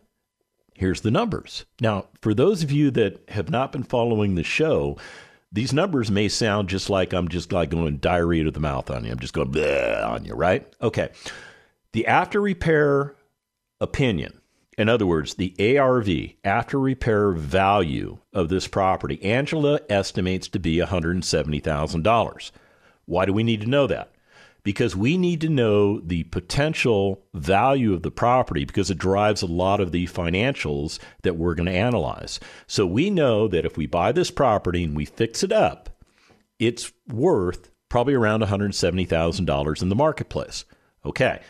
here's 0.74 1.02
the 1.02 1.10
numbers. 1.10 1.66
Now, 1.80 2.06
for 2.22 2.34
those 2.34 2.62
of 2.62 2.70
you 2.70 2.90
that 2.92 3.28
have 3.30 3.50
not 3.50 3.72
been 3.72 3.82
following 3.82 4.34
the 4.34 4.42
show, 4.42 4.96
these 5.52 5.72
numbers 5.72 6.10
may 6.10 6.28
sound 6.28 6.68
just 6.68 6.90
like 6.90 7.12
I'm 7.12 7.28
just 7.28 7.52
like 7.52 7.70
going 7.70 7.98
diarrhea 7.98 8.44
to 8.44 8.50
the 8.50 8.60
mouth 8.60 8.90
on 8.90 9.04
you. 9.04 9.12
I'm 9.12 9.18
just 9.18 9.34
going 9.34 9.54
on 9.56 10.24
you, 10.24 10.34
right? 10.34 10.66
Okay. 10.82 11.10
The 11.92 12.06
after 12.06 12.40
repair 12.40 13.14
opinion, 13.80 14.40
in 14.78 14.88
other 14.88 15.06
words, 15.06 15.34
the 15.34 15.78
ARV, 15.78 16.08
after 16.44 16.78
repair 16.78 17.32
value 17.32 18.18
of 18.32 18.48
this 18.48 18.68
property, 18.68 19.22
Angela 19.22 19.80
estimates 19.88 20.48
to 20.48 20.58
be 20.58 20.76
$170,000. 20.76 22.50
Why 23.06 23.24
do 23.24 23.32
we 23.32 23.42
need 23.42 23.62
to 23.62 23.68
know 23.68 23.86
that? 23.86 24.12
Because 24.62 24.96
we 24.96 25.16
need 25.16 25.40
to 25.42 25.48
know 25.48 26.00
the 26.00 26.24
potential 26.24 27.22
value 27.32 27.94
of 27.94 28.02
the 28.02 28.10
property 28.10 28.64
because 28.64 28.90
it 28.90 28.98
drives 28.98 29.40
a 29.40 29.46
lot 29.46 29.80
of 29.80 29.92
the 29.92 30.06
financials 30.08 30.98
that 31.22 31.36
we're 31.36 31.54
going 31.54 31.68
to 31.68 31.72
analyze. 31.72 32.40
So 32.66 32.84
we 32.84 33.08
know 33.08 33.48
that 33.48 33.64
if 33.64 33.76
we 33.76 33.86
buy 33.86 34.12
this 34.12 34.30
property 34.30 34.82
and 34.82 34.96
we 34.96 35.04
fix 35.04 35.42
it 35.42 35.52
up, 35.52 35.88
it's 36.58 36.92
worth 37.06 37.70
probably 37.88 38.14
around 38.14 38.42
$170,000 38.42 39.82
in 39.82 39.88
the 39.88 39.94
marketplace. 39.94 40.64
Okay. 41.04 41.40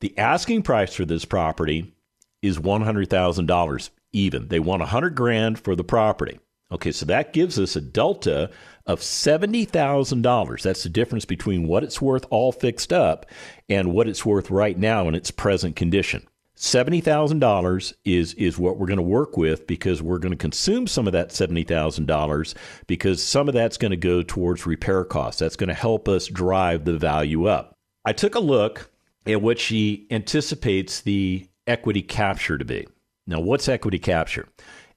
The 0.00 0.16
asking 0.18 0.62
price 0.62 0.94
for 0.94 1.04
this 1.04 1.26
property 1.26 1.94
is 2.42 2.58
$100,000 2.58 3.90
even. 4.12 4.48
They 4.48 4.60
want 4.60 4.80
100 4.80 5.14
grand 5.14 5.58
for 5.58 5.74
the 5.74 5.84
property. 5.84 6.40
Okay, 6.70 6.92
so 6.92 7.04
that 7.06 7.32
gives 7.32 7.58
us 7.58 7.76
a 7.76 7.82
delta 7.82 8.50
of 8.86 9.00
$70,000. 9.00 10.62
That's 10.62 10.82
the 10.82 10.88
difference 10.88 11.24
between 11.24 11.68
what 11.68 11.84
it's 11.84 12.00
worth 12.00 12.24
all 12.30 12.50
fixed 12.50 12.92
up 12.92 13.26
and 13.68 13.92
what 13.92 14.08
it's 14.08 14.24
worth 14.24 14.50
right 14.50 14.76
now 14.76 15.06
in 15.06 15.14
its 15.14 15.30
present 15.30 15.76
condition. 15.76 16.26
$70,000 16.56 17.92
is 18.04 18.34
is 18.34 18.58
what 18.58 18.78
we're 18.78 18.86
going 18.86 18.96
to 18.96 19.02
work 19.02 19.36
with 19.36 19.66
because 19.66 20.00
we're 20.00 20.18
going 20.18 20.32
to 20.32 20.38
consume 20.38 20.86
some 20.86 21.06
of 21.06 21.12
that 21.12 21.30
$70,000 21.30 22.54
because 22.86 23.22
some 23.22 23.48
of 23.48 23.54
that's 23.54 23.78
going 23.78 23.90
to 23.90 23.96
go 23.96 24.22
towards 24.22 24.64
repair 24.64 25.04
costs. 25.04 25.40
That's 25.40 25.56
going 25.56 25.68
to 25.68 25.74
help 25.74 26.08
us 26.08 26.28
drive 26.28 26.84
the 26.84 26.96
value 26.98 27.46
up. 27.46 27.76
I 28.04 28.12
took 28.12 28.34
a 28.34 28.40
look 28.40 28.90
at 29.26 29.42
what 29.42 29.58
she 29.58 30.06
anticipates 30.10 31.00
the 31.00 31.48
equity 31.66 32.02
capture 32.02 32.58
to 32.58 32.64
be. 32.64 32.86
Now, 33.26 33.40
what's 33.40 33.68
equity 33.68 33.98
capture? 33.98 34.48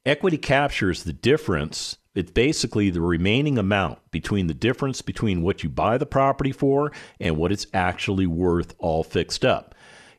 Equity 0.05 0.37
capture 0.37 0.89
is 0.89 1.03
the 1.03 1.13
difference. 1.13 1.97
It's 2.15 2.31
basically 2.31 2.89
the 2.89 3.01
remaining 3.01 3.57
amount 3.57 3.99
between 4.11 4.47
the 4.47 4.53
difference 4.53 5.01
between 5.01 5.41
what 5.41 5.63
you 5.63 5.69
buy 5.69 5.97
the 5.97 6.05
property 6.05 6.51
for 6.51 6.91
and 7.19 7.37
what 7.37 7.51
it's 7.51 7.67
actually 7.73 8.25
worth 8.25 8.73
all 8.79 9.03
fixed 9.03 9.43
up. 9.43 9.74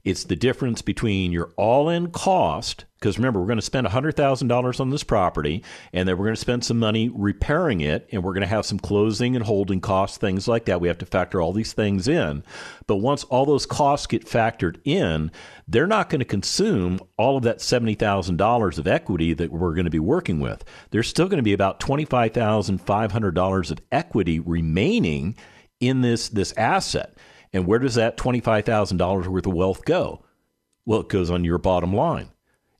It's 0.06 0.22
the 0.22 0.36
difference 0.36 0.82
between 0.82 1.32
your 1.32 1.50
all 1.56 1.88
in 1.88 2.12
cost, 2.12 2.84
because 2.94 3.18
remember, 3.18 3.40
we're 3.40 3.48
going 3.48 3.58
to 3.58 3.62
spend 3.62 3.88
$100,000 3.88 4.80
on 4.80 4.90
this 4.90 5.02
property, 5.02 5.64
and 5.92 6.08
then 6.08 6.16
we're 6.16 6.26
going 6.26 6.36
to 6.36 6.40
spend 6.40 6.64
some 6.64 6.78
money 6.78 7.10
repairing 7.12 7.80
it, 7.80 8.08
and 8.12 8.22
we're 8.22 8.32
going 8.32 8.42
to 8.42 8.46
have 8.46 8.64
some 8.64 8.78
closing 8.78 9.34
and 9.34 9.44
holding 9.44 9.80
costs, 9.80 10.16
things 10.16 10.46
like 10.46 10.66
that. 10.66 10.80
We 10.80 10.86
have 10.86 10.98
to 10.98 11.06
factor 11.06 11.42
all 11.42 11.52
these 11.52 11.72
things 11.72 12.06
in. 12.06 12.44
But 12.86 12.98
once 12.98 13.24
all 13.24 13.46
those 13.46 13.66
costs 13.66 14.06
get 14.06 14.24
factored 14.24 14.76
in, 14.84 15.32
they're 15.66 15.88
not 15.88 16.08
going 16.08 16.20
to 16.20 16.24
consume 16.24 17.00
all 17.16 17.36
of 17.36 17.42
that 17.42 17.58
$70,000 17.58 18.78
of 18.78 18.86
equity 18.86 19.34
that 19.34 19.50
we're 19.50 19.74
going 19.74 19.86
to 19.86 19.90
be 19.90 19.98
working 19.98 20.38
with. 20.38 20.62
There's 20.92 21.08
still 21.08 21.26
going 21.26 21.38
to 21.38 21.42
be 21.42 21.52
about 21.52 21.80
$25,500 21.80 23.70
of 23.72 23.80
equity 23.90 24.38
remaining 24.38 25.34
in 25.80 26.02
this, 26.02 26.28
this 26.28 26.54
asset. 26.56 27.18
And 27.52 27.66
where 27.66 27.78
does 27.78 27.94
that 27.94 28.16
$25,000 28.16 29.26
worth 29.26 29.46
of 29.46 29.52
wealth 29.52 29.84
go? 29.84 30.22
Well, 30.84 31.00
it 31.00 31.08
goes 31.08 31.30
on 31.30 31.44
your 31.44 31.58
bottom 31.58 31.94
line. 31.94 32.30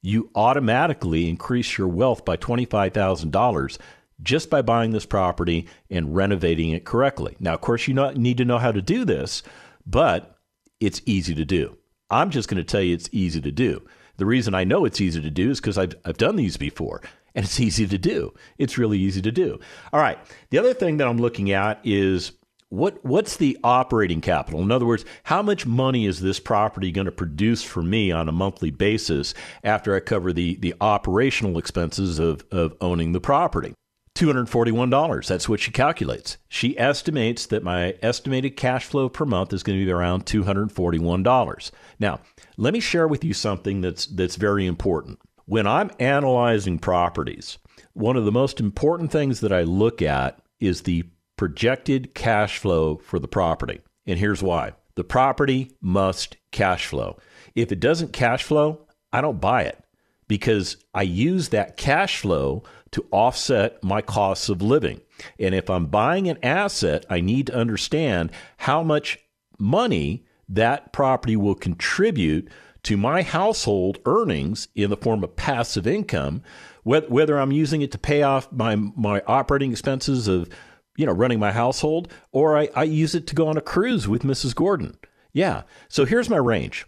You 0.03 0.31
automatically 0.35 1.29
increase 1.29 1.77
your 1.77 1.89
wealth 1.89 2.25
by 2.25 2.37
$25,000 2.37 3.79
just 4.23 4.49
by 4.49 4.63
buying 4.63 4.93
this 4.93 5.07
property 5.07 5.67
and 5.91 6.15
renovating 6.15 6.71
it 6.71 6.85
correctly. 6.85 7.37
Now, 7.41 7.55
of 7.55 7.61
course, 7.61 7.87
you 7.89 7.95
need 8.15 8.39
to 8.39 8.45
know 8.45 8.59
how 8.59 8.73
to 8.73 8.81
do 8.81 9.05
this, 9.05 9.43
but 9.87 10.39
it's 10.81 11.03
easy 11.07 11.35
to 11.35 11.45
do. 11.45 11.77
I'm 12.11 12.31
just 12.31 12.49
going 12.49 12.59
to 12.59 12.65
tell 12.65 12.81
you 12.81 12.95
it's 12.95 13.11
easy 13.13 13.41
to 13.41 13.51
do. 13.51 13.85
The 14.17 14.27
reason 14.27 14.55
I 14.55 14.65
know 14.65 14.85
it's 14.85 15.01
easy 15.01 15.21
to 15.21 15.31
do 15.31 15.51
is 15.51 15.61
because 15.61 15.77
I've, 15.77 15.95
I've 16.05 16.17
done 16.17 16.37
these 16.37 16.57
before 16.57 17.03
and 17.35 17.45
it's 17.45 17.61
easy 17.61 17.87
to 17.87 17.99
do. 17.99 18.33
It's 18.59 18.79
really 18.79 18.99
easy 18.99 19.21
to 19.23 19.33
do. 19.33 19.61
All 19.93 20.01
right. 20.01 20.19
The 20.51 20.59
other 20.59 20.73
thing 20.73 20.97
that 20.97 21.09
I'm 21.09 21.19
looking 21.19 21.51
at 21.51 21.81
is 21.85 22.33
what 22.69 23.05
what's 23.05 23.37
the 23.37 23.57
operating 23.63 24.21
capital? 24.21 24.61
In 24.61 24.73
other 24.73 24.87
words, 24.87 25.05
how 25.25 25.43
much 25.43 25.67
money 25.67 26.07
is 26.07 26.21
this 26.21 26.41
property 26.41 26.91
going 26.91 27.05
to 27.05 27.13
produce 27.13 27.63
for 27.63 27.83
me 27.83 28.11
on 28.11 28.29
a 28.29 28.33
monthly 28.33 28.71
basis 28.71 29.35
after 29.63 29.95
I 29.95 30.01
cover 30.01 30.33
the 30.33 30.57
the 30.57 30.75
operational 30.81 31.59
expenses 31.59 32.19
of 32.19 32.45
of 32.51 32.75
owning 32.81 33.13
the 33.13 33.21
property? 33.21 33.75
$241. 34.17 35.27
That's 35.27 35.49
what 35.49 35.61
she 35.61 35.71
calculates. 35.71 36.39
She 36.49 36.79
estimates 36.79 37.47
that 37.47 37.63
my 37.63 37.97
estimated 38.01 38.57
cash 38.57 38.87
flow 38.87 39.11
per 39.11 39.27
month 39.27 39.53
is 39.53 39.63
going 39.63 39.79
to 39.79 39.85
be 39.85 39.93
around 39.93 40.25
$241. 40.25 41.71
Now, 42.01 42.21
let 42.57 42.73
me 42.73 42.81
share 42.81 43.07
with 43.07 43.23
you 43.23 43.35
something 43.35 43.83
that's 43.83 44.07
that's 44.07 44.37
very 44.37 44.67
important. 44.67 45.21
When 45.45 45.67
I'm 45.67 45.91
analyzing 46.01 46.79
properties, 46.79 47.59
one 47.93 48.17
of 48.17 48.25
the 48.25 48.33
most 48.33 48.59
important 48.59 49.13
things 49.13 49.41
that 49.41 49.53
I 49.53 49.63
look 49.63 50.03
at 50.03 50.41
is 50.59 50.83
the 50.83 51.05
projected 51.37 52.15
cash 52.15 52.59
flow 52.59 52.97
for 52.99 53.19
the 53.19 53.29
property. 53.29 53.81
And 54.07 54.19
here's 54.19 54.43
why 54.43 54.73
the 54.95 55.05
property 55.05 55.73
must 55.81 56.37
cash 56.51 56.87
flow. 56.87 57.19
If 57.55 57.71
it 57.73 57.81
doesn't 57.81 58.13
cash 58.13 58.43
flow, 58.43 58.87
I 59.13 59.21
don't 59.21 59.41
buy 59.41 59.63
it 59.63 59.83
because 60.29 60.77
I 60.95 61.03
use 61.03 61.51
that 61.51 61.77
cash 61.77 62.21
flow 62.21 62.65
to 62.93 63.07
offset 63.11 63.83
my 63.83 64.01
costs 64.01 64.49
of 64.49 64.63
living. 64.63 65.01
And 65.39 65.55
if 65.55 65.71
I'm 65.71 65.87
buying 65.87 66.29
an 66.29 66.39
asset, 66.43 67.05
I 67.11 67.21
need 67.21 67.49
to 67.49 67.55
understand 67.55 68.31
how 68.59 68.83
much 68.83 69.19
money 69.59 70.25
that 70.49 70.93
property 70.93 71.37
will 71.37 71.55
contribute 71.55 72.49
to 72.85 72.97
my 72.97 73.23
household 73.23 73.99
earnings 74.07 74.69
in 74.75 74.91
the 74.91 74.97
form 74.97 75.25
of 75.25 75.35
passive 75.35 75.87
income, 75.87 76.43
whether 76.85 77.39
I'm 77.39 77.53
using 77.53 77.83
it 77.83 77.91
to 77.93 77.99
pay 77.99 78.23
off 78.23 78.51
my, 78.53 78.77
my 78.77 79.23
operating 79.27 79.73
expenses 79.73 80.29
of 80.29 80.49
you 80.97 81.07
know, 81.07 81.13
running 81.13 81.39
my 81.39 81.53
household, 81.53 82.13
or 82.33 82.57
I, 82.57 82.69
I 82.75 82.85
use 82.85 83.15
it 83.15 83.27
to 83.29 83.35
go 83.35 83.49
on 83.49 83.57
a 83.57 83.63
cruise 83.63 84.09
with 84.09 84.23
Mrs. 84.23 84.55
Gordon. 84.55 84.97
Yeah. 85.33 85.63
So 85.89 86.05
here's 86.05 86.31
my 86.31 86.39
range. 86.39 86.87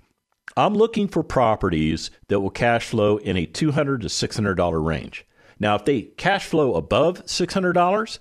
I'm 0.57 0.75
looking 0.75 1.09
for 1.09 1.23
properties 1.23 2.11
that 2.29 2.41
will 2.41 2.50
cash 2.50 2.87
flow 2.88 3.19
in 3.19 3.37
a 3.37 3.47
$200 3.47 4.00
to 4.00 4.09
$600 4.09 4.85
range. 4.85 5.27
Now, 5.61 5.75
if 5.75 5.85
they 5.85 6.03
cash 6.03 6.47
flow 6.47 6.75
above 6.75 7.27
$600, 7.27 8.19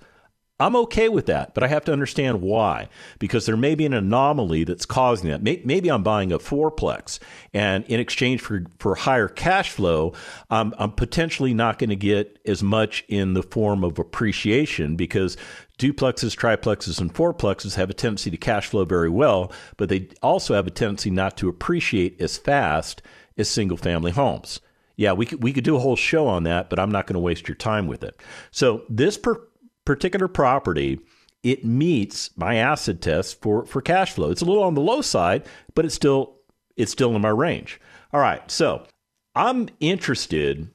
I'm 0.60 0.74
okay 0.74 1.08
with 1.08 1.26
that, 1.26 1.54
but 1.54 1.62
I 1.62 1.68
have 1.68 1.84
to 1.84 1.92
understand 1.92 2.42
why. 2.42 2.88
Because 3.20 3.46
there 3.46 3.56
may 3.56 3.76
be 3.76 3.86
an 3.86 3.94
anomaly 3.94 4.64
that's 4.64 4.86
causing 4.86 5.30
that. 5.30 5.42
Maybe 5.42 5.88
I'm 5.88 6.02
buying 6.02 6.32
a 6.32 6.38
fourplex, 6.38 7.20
and 7.54 7.84
in 7.84 8.00
exchange 8.00 8.40
for, 8.40 8.64
for 8.80 8.96
higher 8.96 9.28
cash 9.28 9.70
flow, 9.70 10.14
I'm, 10.50 10.74
I'm 10.76 10.92
potentially 10.92 11.54
not 11.54 11.78
going 11.78 11.90
to 11.90 11.96
get 11.96 12.40
as 12.44 12.62
much 12.62 13.04
in 13.08 13.34
the 13.34 13.42
form 13.42 13.84
of 13.84 14.00
appreciation 14.00 14.96
because 14.96 15.36
duplexes, 15.78 16.36
triplexes, 16.36 17.00
and 17.00 17.14
fourplexes 17.14 17.76
have 17.76 17.88
a 17.88 17.94
tendency 17.94 18.30
to 18.30 18.36
cash 18.36 18.66
flow 18.66 18.84
very 18.84 19.08
well, 19.08 19.52
but 19.76 19.88
they 19.88 20.08
also 20.22 20.54
have 20.54 20.66
a 20.66 20.70
tendency 20.70 21.10
not 21.10 21.36
to 21.36 21.48
appreciate 21.48 22.20
as 22.20 22.36
fast 22.36 23.00
as 23.36 23.48
single 23.48 23.76
family 23.76 24.10
homes. 24.10 24.60
Yeah, 24.96 25.12
we 25.12 25.26
could, 25.26 25.42
we 25.42 25.52
could 25.52 25.64
do 25.64 25.76
a 25.76 25.80
whole 25.80 25.96
show 25.96 26.26
on 26.26 26.42
that, 26.42 26.68
but 26.68 26.80
I'm 26.80 26.90
not 26.90 27.06
going 27.06 27.14
to 27.14 27.20
waste 27.20 27.46
your 27.46 27.54
time 27.54 27.86
with 27.86 28.02
it. 28.02 28.20
So, 28.50 28.82
this 28.88 29.16
per- 29.16 29.46
particular 29.84 30.26
property, 30.26 30.98
it 31.44 31.64
meets 31.64 32.36
my 32.36 32.56
acid 32.56 33.00
test 33.00 33.40
for, 33.40 33.64
for 33.64 33.80
cash 33.80 34.12
flow. 34.12 34.30
It's 34.30 34.42
a 34.42 34.44
little 34.44 34.64
on 34.64 34.74
the 34.74 34.80
low 34.80 35.00
side, 35.00 35.46
but 35.74 35.84
it's 35.84 35.94
still 35.94 36.34
it's 36.76 36.92
still 36.92 37.14
in 37.14 37.22
my 37.22 37.28
range. 37.28 37.80
All 38.12 38.20
right, 38.20 38.48
so 38.50 38.86
I'm 39.34 39.68
interested 39.80 40.70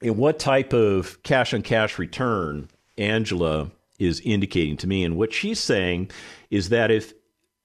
in 0.00 0.16
what 0.16 0.38
type 0.38 0.72
of 0.72 1.22
cash 1.22 1.54
on 1.54 1.62
cash 1.62 1.98
return 1.98 2.68
Angela 2.98 3.70
is 4.00 4.20
indicating 4.24 4.76
to 4.78 4.88
me. 4.88 5.04
And 5.04 5.16
what 5.16 5.32
she's 5.32 5.60
saying 5.60 6.10
is 6.50 6.70
that 6.70 6.90
if 6.90 7.12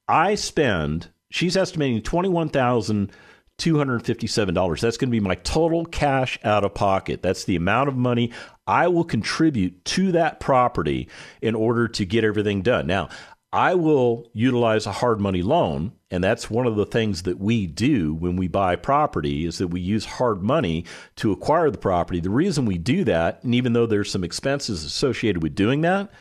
I 0.07 0.35
spend, 0.35 1.09
she's 1.31 1.57
estimating 1.57 2.01
$21,257. 2.01 4.81
That's 4.81 4.97
going 4.97 5.09
to 5.09 5.11
be 5.11 5.19
my 5.19 5.33
total 5.35 5.85
cash 5.85 6.37
out 6.43 6.63
of 6.63 6.75
pocket. 6.75 7.23
That's 7.23 7.45
the 7.45 7.55
amount 7.55 7.89
of 7.89 7.95
money 7.95 8.31
I 8.67 8.89
will 8.89 9.05
contribute 9.05 9.83
to 9.85 10.11
that 10.11 10.39
property 10.39 11.09
in 11.41 11.55
order 11.55 11.87
to 11.87 12.05
get 12.05 12.23
everything 12.23 12.61
done. 12.61 12.85
Now, 12.85 13.09
I 13.53 13.75
will 13.75 14.29
utilize 14.33 14.85
a 14.85 14.91
hard 14.91 15.21
money 15.21 15.41
loan, 15.41 15.93
and 16.11 16.21
that's 16.21 16.49
one 16.49 16.67
of 16.67 16.75
the 16.75 16.85
things 16.85 17.23
that 17.23 17.39
we 17.39 17.67
do 17.67 18.13
when 18.13 18.35
we 18.35 18.49
buy 18.49 18.75
property 18.75 19.45
is 19.45 19.59
that 19.59 19.69
we 19.69 19.79
use 19.79 20.03
hard 20.03 20.43
money 20.43 20.83
to 21.15 21.31
acquire 21.31 21.71
the 21.71 21.77
property. 21.77 22.19
The 22.19 22.29
reason 22.29 22.65
we 22.65 22.77
do 22.77 23.05
that, 23.05 23.41
and 23.45 23.55
even 23.55 23.71
though 23.71 23.85
there's 23.85 24.11
some 24.11 24.25
expenses 24.25 24.83
associated 24.83 25.41
with 25.41 25.55
doing 25.55 25.79
that, 25.81 26.11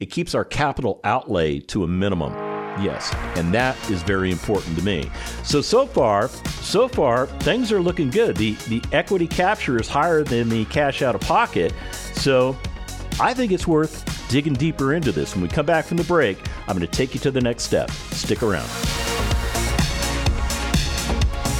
it 0.00 0.06
keeps 0.06 0.34
our 0.34 0.44
capital 0.44 1.00
outlay 1.04 1.60
to 1.60 1.84
a 1.84 1.88
minimum. 1.88 2.32
Yes, 2.82 3.14
and 3.36 3.52
that 3.52 3.76
is 3.90 4.02
very 4.02 4.30
important 4.30 4.76
to 4.78 4.82
me. 4.82 5.10
So 5.44 5.60
so 5.60 5.86
far, 5.86 6.28
so 6.28 6.88
far 6.88 7.26
things 7.26 7.70
are 7.72 7.80
looking 7.80 8.10
good. 8.10 8.36
The 8.36 8.52
the 8.68 8.82
equity 8.92 9.26
capture 9.26 9.78
is 9.78 9.88
higher 9.88 10.24
than 10.24 10.48
the 10.48 10.64
cash 10.66 11.02
out 11.02 11.14
of 11.14 11.20
pocket. 11.20 11.74
So 12.14 12.56
I 13.20 13.34
think 13.34 13.52
it's 13.52 13.66
worth 13.66 14.04
digging 14.28 14.54
deeper 14.54 14.94
into 14.94 15.12
this. 15.12 15.34
When 15.34 15.42
we 15.42 15.48
come 15.48 15.66
back 15.66 15.84
from 15.84 15.98
the 15.98 16.04
break, 16.04 16.38
I'm 16.68 16.76
going 16.76 16.80
to 16.80 16.86
take 16.86 17.12
you 17.12 17.20
to 17.20 17.30
the 17.30 17.40
next 17.40 17.64
step. 17.64 17.90
Stick 17.90 18.42
around. 18.42 18.68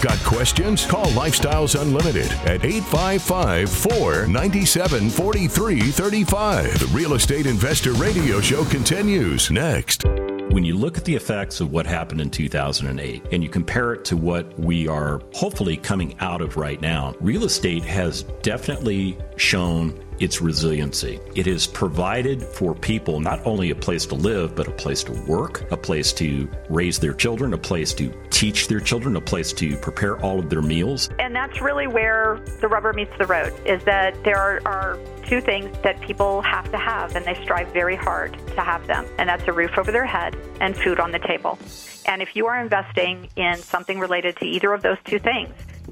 Got 0.01 0.19
questions? 0.21 0.87
Call 0.87 1.05
Lifestyles 1.09 1.79
Unlimited 1.79 2.33
at 2.47 2.65
855 2.65 3.69
497 3.69 5.11
4335. 5.11 6.79
The 6.81 6.87
Real 6.87 7.13
Estate 7.13 7.45
Investor 7.45 7.93
Radio 7.93 8.41
Show 8.41 8.65
continues 8.65 9.51
next. 9.51 10.07
When 10.07 10.65
you 10.65 10.75
look 10.75 10.97
at 10.97 11.05
the 11.05 11.15
effects 11.15 11.61
of 11.61 11.71
what 11.71 11.85
happened 11.85 12.23
in 12.23 12.31
2008 12.31 13.25
and 13.31 13.43
you 13.43 13.51
compare 13.51 13.93
it 13.93 14.07
to 14.07 14.17
what 14.17 14.59
we 14.59 14.89
are 14.89 15.21
hopefully 15.35 15.77
coming 15.77 16.17
out 16.21 16.41
of 16.41 16.57
right 16.57 16.81
now, 16.81 17.15
real 17.21 17.45
estate 17.45 17.85
has 17.85 18.23
definitely 18.41 19.19
shown 19.37 20.03
its 20.21 20.41
resiliency. 20.41 21.19
It 21.35 21.47
has 21.47 21.67
provided 21.67 22.43
for 22.43 22.75
people 22.75 23.21
not 23.21 23.45
only 23.47 23.71
a 23.71 23.75
place 23.75 24.07
to 24.07 24.15
live, 24.15 24.55
but 24.55 24.69
a 24.69 24.73
place 24.73 25.03
to 25.05 25.13
work, 25.23 25.71
a 25.73 25.77
place 25.77 26.13
to 26.15 26.49
raise 26.69 26.99
their 26.99 27.15
children, 27.15 27.55
a 27.55 27.59
place 27.59 27.93
to 27.95 28.13
teach 28.31 28.69
their 28.69 28.81
children, 28.81 29.17
a 29.17 29.21
place 29.21 29.53
to 29.55 29.77
prepare 29.79 30.19
all 30.21 30.39
of 30.39 30.51
their 30.51 30.63
meals. 30.63 31.09
And 31.19 31.35
that's 31.35 31.61
really 31.61 31.87
where 31.87 32.41
the 32.61 32.69
rubber 32.69 32.93
meets 32.93 33.13
the 33.19 33.27
road 33.27 33.53
is 33.67 33.83
that 33.85 34.23
there 34.25 34.39
are, 34.39 34.61
are 34.67 34.99
two 35.27 35.41
things 35.41 35.77
that 35.83 36.01
people 36.01 36.43
have 36.43 36.71
to 36.71 36.79
have, 36.79 37.17
and 37.17 37.25
they 37.25 37.35
strive 37.43 37.69
very 37.73 37.97
hard 37.97 38.33
to 38.49 38.61
have 38.61 38.87
them, 38.87 39.07
and 39.19 39.29
that's 39.29 39.47
a 39.47 39.53
roof 39.53 39.79
over 39.79 39.91
their 39.91 40.07
head 40.07 40.37
and 40.61 40.77
food 40.77 41.01
on 41.01 41.13
the 41.13 41.19
table. 41.19 41.59
And 42.07 42.23
if 42.23 42.35
you 42.35 42.47
are 42.47 42.61
investing 42.61 43.29
in 43.37 43.57
something 43.57 43.99
related 43.99 44.37
to 44.39 44.45
either 44.45 44.73
of 44.73 44.83
those 44.83 44.99
two 45.05 45.19
things, 45.19 45.51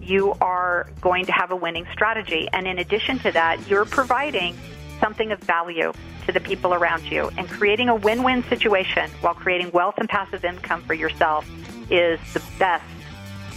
you 0.09 0.35
are 0.41 0.87
going 1.01 1.27
to 1.27 1.33
have 1.33 1.51
a 1.51 1.57
winning 1.57 1.87
strategy. 1.93 2.49
And 2.53 2.67
in 2.67 2.79
addition 2.79 3.19
to 3.21 3.33
that, 3.33 3.69
you're 3.69 3.85
providing 3.85 4.57
something 5.01 5.33
of 5.33 5.39
value 5.41 5.93
to 6.27 6.33
the 6.33 6.41
people 6.41 6.75
around 6.75 7.05
you 7.05 7.31
and 7.39 7.49
creating 7.49 7.89
a 7.89 7.95
win 7.95 8.23
win 8.23 8.43
situation 8.45 9.11
while 9.21 9.35
creating 9.35 9.71
wealth 9.73 9.95
and 9.99 10.09
passive 10.09 10.45
income 10.45 10.83
for 10.83 10.95
yourself 10.95 11.49
is 11.91 12.21
the 12.33 12.43
best 12.59 12.85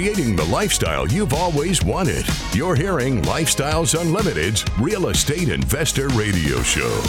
creating 0.00 0.34
the 0.34 0.44
lifestyle 0.46 1.06
you've 1.08 1.34
always 1.34 1.84
wanted. 1.84 2.24
You're 2.54 2.74
hearing 2.74 3.20
Lifestyles 3.20 3.94
Unlimited's 3.94 4.64
Real 4.78 5.08
Estate 5.08 5.50
Investor 5.50 6.08
Radio 6.08 6.62
Show. 6.62 7.02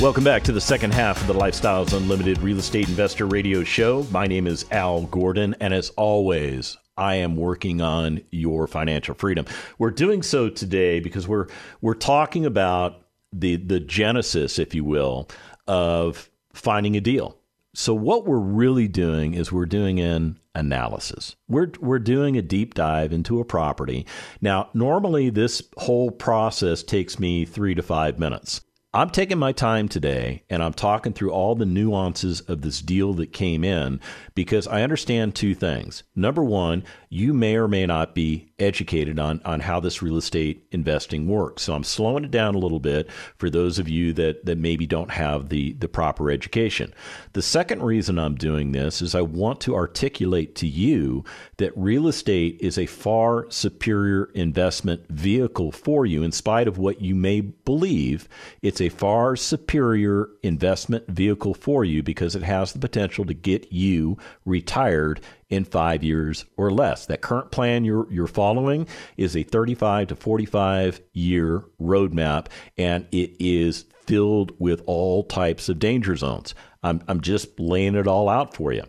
Welcome 0.00 0.22
back 0.22 0.44
to 0.44 0.52
the 0.52 0.60
second 0.60 0.94
half 0.94 1.20
of 1.20 1.26
the 1.26 1.34
Lifestyles 1.34 1.92
Unlimited 1.92 2.38
Real 2.38 2.60
Estate 2.60 2.88
Investor 2.88 3.26
Radio 3.26 3.64
Show. 3.64 4.06
My 4.12 4.28
name 4.28 4.46
is 4.46 4.64
Al 4.70 5.06
Gordon, 5.06 5.56
and 5.58 5.74
as 5.74 5.90
always, 5.96 6.76
I 6.96 7.16
am 7.16 7.34
working 7.34 7.80
on 7.80 8.20
your 8.30 8.68
financial 8.68 9.16
freedom. 9.16 9.44
We're 9.78 9.90
doing 9.90 10.22
so 10.22 10.50
today 10.50 11.00
because 11.00 11.26
we're 11.26 11.48
we're 11.80 11.94
talking 11.94 12.46
about 12.46 13.08
the 13.32 13.56
the 13.56 13.80
genesis, 13.80 14.56
if 14.56 14.72
you 14.72 14.84
will, 14.84 15.28
of 15.66 16.30
finding 16.52 16.96
a 16.96 17.00
deal. 17.00 17.38
So 17.74 17.92
what 17.92 18.24
we're 18.24 18.38
really 18.38 18.86
doing 18.86 19.34
is 19.34 19.50
we're 19.50 19.66
doing 19.66 19.98
an 19.98 20.38
analysis. 20.54 21.36
We're 21.48 21.72
we're 21.80 21.98
doing 21.98 22.36
a 22.36 22.42
deep 22.42 22.74
dive 22.74 23.12
into 23.12 23.40
a 23.40 23.44
property. 23.44 24.06
Now, 24.40 24.70
normally 24.74 25.30
this 25.30 25.62
whole 25.76 26.10
process 26.10 26.82
takes 26.82 27.18
me 27.18 27.44
3 27.44 27.74
to 27.74 27.82
5 27.82 28.18
minutes. 28.18 28.60
I'm 28.94 29.08
taking 29.08 29.38
my 29.38 29.52
time 29.52 29.88
today 29.88 30.42
and 30.50 30.62
I'm 30.62 30.74
talking 30.74 31.14
through 31.14 31.30
all 31.30 31.54
the 31.54 31.64
nuances 31.64 32.42
of 32.42 32.60
this 32.60 32.82
deal 32.82 33.14
that 33.14 33.32
came 33.32 33.64
in 33.64 34.00
because 34.34 34.66
I 34.66 34.82
understand 34.82 35.34
two 35.34 35.54
things. 35.54 36.02
Number 36.14 36.44
one, 36.44 36.84
you 37.08 37.32
may 37.32 37.56
or 37.56 37.68
may 37.68 37.86
not 37.86 38.14
be 38.14 38.51
educated 38.62 39.18
on, 39.18 39.40
on 39.44 39.60
how 39.60 39.80
this 39.80 40.02
real 40.02 40.16
estate 40.16 40.66
investing 40.70 41.26
works. 41.26 41.62
So 41.62 41.74
I'm 41.74 41.84
slowing 41.84 42.24
it 42.24 42.30
down 42.30 42.54
a 42.54 42.58
little 42.58 42.80
bit 42.80 43.10
for 43.36 43.50
those 43.50 43.78
of 43.78 43.88
you 43.88 44.12
that, 44.14 44.46
that 44.46 44.58
maybe 44.58 44.86
don't 44.86 45.10
have 45.10 45.48
the, 45.48 45.72
the 45.74 45.88
proper 45.88 46.30
education. 46.30 46.94
The 47.32 47.42
second 47.42 47.82
reason 47.82 48.18
I'm 48.18 48.36
doing 48.36 48.72
this 48.72 49.02
is 49.02 49.14
I 49.14 49.22
want 49.22 49.60
to 49.62 49.74
articulate 49.74 50.54
to 50.56 50.66
you 50.66 51.24
that 51.58 51.76
real 51.76 52.08
estate 52.08 52.58
is 52.60 52.78
a 52.78 52.86
far 52.86 53.50
superior 53.50 54.26
investment 54.34 55.08
vehicle 55.08 55.72
for 55.72 56.06
you, 56.06 56.22
in 56.22 56.32
spite 56.32 56.68
of 56.68 56.78
what 56.78 57.00
you 57.00 57.14
may 57.14 57.40
believe. 57.40 58.28
It's 58.62 58.80
a 58.80 58.88
far 58.88 59.36
superior 59.36 60.28
investment 60.42 61.08
vehicle 61.08 61.54
for 61.54 61.84
you 61.84 62.02
because 62.02 62.36
it 62.36 62.42
has 62.42 62.72
the 62.72 62.78
potential 62.78 63.24
to 63.24 63.34
get 63.34 63.72
you 63.72 64.16
retired 64.44 65.20
in 65.52 65.64
five 65.66 66.02
years 66.02 66.46
or 66.56 66.70
less. 66.70 67.04
That 67.06 67.20
current 67.20 67.50
plan 67.50 67.84
you're, 67.84 68.10
you're 68.10 68.26
following 68.26 68.88
is 69.18 69.36
a 69.36 69.42
35 69.42 70.08
to 70.08 70.16
45 70.16 71.02
year 71.12 71.64
roadmap, 71.78 72.46
and 72.78 73.06
it 73.12 73.36
is 73.38 73.84
filled 74.06 74.52
with 74.58 74.82
all 74.86 75.24
types 75.24 75.68
of 75.68 75.78
danger 75.78 76.16
zones. 76.16 76.54
I'm, 76.82 77.02
I'm 77.06 77.20
just 77.20 77.60
laying 77.60 77.94
it 77.96 78.06
all 78.06 78.30
out 78.30 78.56
for 78.56 78.72
you. 78.72 78.84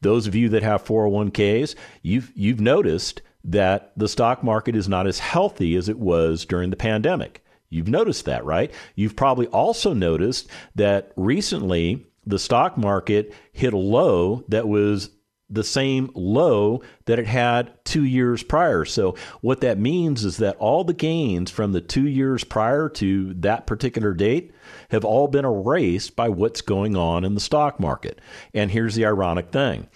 Those 0.00 0.26
of 0.26 0.34
you 0.34 0.48
that 0.48 0.62
have 0.62 0.84
401ks, 0.84 1.74
you've, 2.02 2.32
you've 2.34 2.60
noticed 2.60 3.20
that 3.44 3.92
the 3.94 4.08
stock 4.08 4.42
market 4.42 4.74
is 4.74 4.88
not 4.88 5.06
as 5.06 5.18
healthy 5.18 5.76
as 5.76 5.90
it 5.90 5.98
was 5.98 6.46
during 6.46 6.70
the 6.70 6.76
pandemic. 6.76 7.44
You've 7.68 7.88
noticed 7.88 8.24
that, 8.24 8.44
right? 8.44 8.72
You've 8.94 9.16
probably 9.16 9.48
also 9.48 9.92
noticed 9.92 10.48
that 10.76 11.12
recently 11.14 12.06
the 12.24 12.38
stock 12.38 12.78
market 12.78 13.34
hit 13.52 13.74
a 13.74 13.78
low 13.78 14.44
that 14.48 14.66
was 14.66 15.10
the 15.48 15.64
same 15.64 16.10
low 16.14 16.82
that 17.04 17.18
it 17.18 17.26
had 17.26 17.72
two 17.84 18.04
years 18.04 18.42
prior. 18.42 18.84
So, 18.84 19.14
what 19.40 19.60
that 19.60 19.78
means 19.78 20.24
is 20.24 20.38
that 20.38 20.56
all 20.56 20.84
the 20.84 20.92
gains 20.92 21.50
from 21.50 21.72
the 21.72 21.80
two 21.80 22.06
years 22.06 22.44
prior 22.44 22.88
to 22.90 23.34
that 23.34 23.66
particular 23.66 24.12
date 24.12 24.52
have 24.90 25.04
all 25.04 25.28
been 25.28 25.44
erased 25.44 26.16
by 26.16 26.28
what's 26.28 26.60
going 26.60 26.96
on 26.96 27.24
in 27.24 27.34
the 27.34 27.40
stock 27.40 27.78
market. 27.78 28.20
And 28.52 28.70
here's 28.70 28.94
the 28.94 29.06
ironic 29.06 29.50
thing 29.50 29.88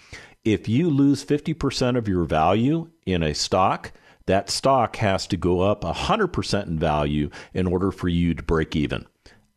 if 0.43 0.67
you 0.67 0.89
lose 0.89 1.23
50% 1.23 1.97
of 1.97 2.07
your 2.07 2.23
value 2.23 2.89
in 3.05 3.21
a 3.21 3.33
stock, 3.33 3.91
that 4.25 4.49
stock 4.49 4.95
has 4.97 5.27
to 5.27 5.37
go 5.37 5.61
up 5.61 5.83
100% 5.83 6.67
in 6.67 6.79
value 6.79 7.29
in 7.53 7.67
order 7.67 7.91
for 7.91 8.07
you 8.07 8.33
to 8.33 8.43
break 8.43 8.75
even. 8.75 9.05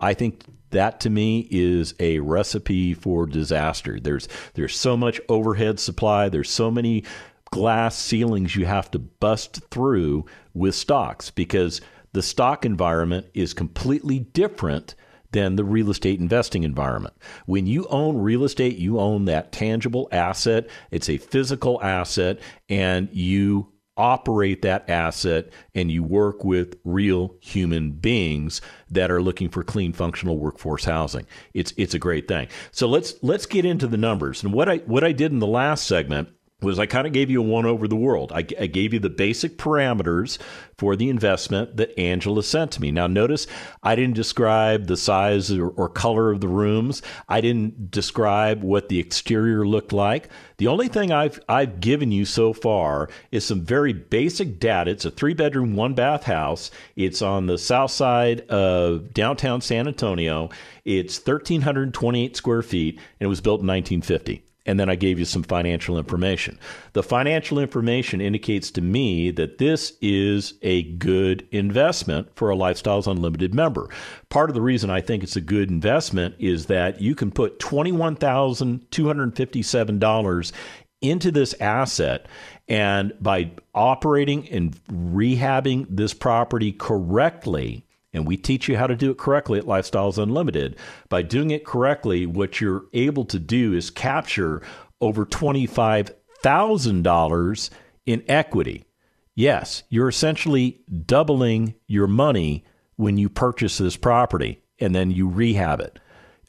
I 0.01 0.15
think 0.15 0.45
that 0.71 1.01
to 1.01 1.11
me 1.11 1.47
is 1.51 1.95
a 2.01 2.19
recipe 2.19 2.95
for 2.95 3.27
disaster. 3.27 3.99
There's 4.01 4.29
there's 4.55 4.77
so 4.77 4.97
much 4.97 5.21
overhead 5.29 5.79
supply, 5.81 6.29
there's 6.29 6.51
so 6.51 6.71
many 6.71 7.05
glass 7.51 7.97
ceilings 7.97 8.57
you 8.57 8.67
have 8.67 8.91
to 8.91 8.99
bust 8.99 9.61
through 9.71 10.25
with 10.55 10.75
stocks 10.75 11.31
because 11.31 11.81
the 12.13 12.23
stock 12.23 12.65
environment 12.65 13.27
is 13.35 13.55
completely 13.55 14.19
different 14.19 14.95
than 15.35 15.57
the 15.57 15.65
real 15.65 15.91
estate 15.91 16.21
investing 16.21 16.63
environment. 16.63 17.15
When 17.47 17.67
you 17.67 17.87
own 17.91 18.19
real 18.19 18.45
estate, 18.45 18.77
you 18.77 19.01
own 19.01 19.25
that 19.25 19.51
tangible 19.51 20.09
asset. 20.13 20.69
It's 20.93 21.09
a 21.09 21.19
physical 21.19 21.83
asset 21.83 22.39
and 22.69 23.09
you 23.13 23.73
operate 23.97 24.63
that 24.63 24.89
asset 24.89 25.51
and 25.75 25.91
you 25.91 26.03
work 26.03 26.45
with 26.45 26.77
real 26.85 27.35
human 27.41 27.93
beings 27.93 28.61
that 28.91 29.11
are 29.11 29.23
looking 29.23 29.49
for 29.49 29.63
clean 29.63 29.93
functional 29.93 30.39
workforce 30.39 30.85
housing. 30.85 31.27
It's 31.53 31.73
it's 31.77 31.95
a 31.95 31.99
great 31.99 32.29
thing. 32.29 32.49
So 32.73 32.89
let's 32.89 33.15
let's 33.23 33.47
get 33.47 33.65
into 33.65 33.87
the 33.87 33.97
numbers. 33.97 34.43
And 34.43 34.53
what 34.53 34.69
i 34.69 34.79
what 34.79 35.05
i 35.05 35.13
did 35.13 35.33
in 35.33 35.39
the 35.39 35.47
last 35.47 35.87
segment 35.87 36.29
was 36.65 36.79
I 36.79 36.87
kind 36.87 37.07
of 37.07 37.13
gave 37.13 37.31
you 37.31 37.41
a 37.41 37.45
one 37.45 37.67
over 37.67 37.87
the 37.87 37.97
world. 37.97 38.33
I, 38.33 38.39
I, 38.39 38.67
gave 38.67 38.93
you 38.93 38.99
the 38.99 39.11
basic 39.11 39.59
parameters 39.59 40.39
for 40.79 40.97
the 40.97 41.09
investment 41.09 41.77
that 41.77 41.99
Angela 41.99 42.43
sent 42.43 42.73
to 42.73 42.81
me. 42.81 42.91
Now, 42.91 43.07
notice 43.07 43.47
I 43.83 43.95
didn't 43.95 44.17
describe 44.17 44.87
the 44.87 44.97
size 44.97 45.53
or, 45.53 45.69
or 45.69 45.89
color 45.89 46.31
of 46.31 46.41
the 46.41 46.49
rooms. 46.49 47.03
I 47.29 47.41
didn't 47.41 47.91
describe 47.91 48.63
what 48.63 48.89
the 48.89 48.99
exterior 48.99 49.67
looked 49.67 49.93
like. 49.93 50.29
The 50.57 50.67
only 50.69 50.89
thing 50.89 51.13
I've 51.13 51.41
I've 51.49 51.81
given 51.81 52.13
you 52.13 52.25
so 52.25 52.53
far 52.53 53.09
is 53.31 53.45
some 53.45 53.65
very 53.65 53.93
basic 53.93 54.59
data. 54.59 54.91
It's 54.91 55.05
a 55.05 55.11
three 55.11 55.35
bedroom, 55.35 55.77
one 55.77 55.95
bath 55.95 56.25
house. 56.25 56.71
It's 56.97 57.23
on 57.23 57.47
the 57.47 57.59
south 57.59 57.91
side 57.91 58.41
of 58.49 59.13
downtown 59.13 59.61
San 59.61 59.87
Antonio. 59.87 60.51
It's 60.85 61.19
1,328 61.19 62.37
square 62.37 62.63
feet, 62.63 62.97
and 62.97 63.27
it 63.27 63.29
was 63.29 63.41
built 63.41 63.61
in 63.61 63.67
1950. 63.67 64.45
And 64.67 64.81
then 64.81 64.89
I 64.89 64.95
gave 64.95 65.19
you 65.19 65.25
some 65.25 65.43
financial 65.43 65.99
information. 65.99 66.59
The 66.93 67.03
financial 67.03 67.59
information 67.59 68.21
indicates 68.21 68.71
to 68.73 68.81
me 68.81 69.33
that 69.33 69.59
this 69.59 69.95
is 70.01 70.55
a 70.63 70.85
good 70.95 71.47
investment 71.51 72.29
for 72.35 72.51
a 72.51 72.57
Lifestyles 72.57 73.07
Unlimited 73.07 73.55
member. 73.55 73.89
Part 74.31 74.51
of 74.51 74.55
the 74.55 74.63
reason 74.63 74.91
I 74.91 75.01
think 75.01 75.23
it's 75.23 75.37
a 75.37 75.41
good 75.41 75.71
investment 75.71 76.35
is 76.39 76.67
that 76.67 77.01
you 77.01 77.15
can 77.15 77.31
put 77.31 77.59
$21,257 77.59 80.53
into 81.01 81.31
this 81.31 81.55
asset 81.61 82.27
and 82.67 83.13
by 83.21 83.53
operating 83.75 84.49
and 84.49 84.83
rehabbing 84.87 85.87
this 85.91 86.15
property 86.15 86.73
correctly, 86.73 87.84
and 88.15 88.27
we 88.27 88.39
teach 88.39 88.69
you 88.69 88.79
how 88.79 88.87
to 88.87 88.97
do 88.97 89.11
it 89.11 89.19
correctly 89.19 89.59
at 89.59 89.67
Lifestyles 89.67 90.17
Unlimited. 90.17 90.77
By 91.09 91.21
doing 91.23 91.51
it 91.51 91.67
correctly, 91.67 92.25
what 92.25 92.61
you're 92.61 92.85
able 92.95 93.25
to 93.27 93.41
do 93.41 93.75
is 93.75 93.91
capture 93.91 94.63
over 95.01 95.27
$25,000 95.27 97.71
in 98.07 98.23
equity. 98.29 98.85
Yes, 99.35 99.83
you're 99.89 100.09
essentially 100.09 100.81
doubling 101.05 101.75
your 101.89 102.07
money 102.07 102.65
when 102.97 103.19
you 103.19 103.29
purchase 103.29 103.79
this 103.79 103.97
property 103.97 104.63
and 104.79 104.95
then 104.95 105.11
you 105.11 105.29
rehab 105.29 105.81
it. 105.81 105.99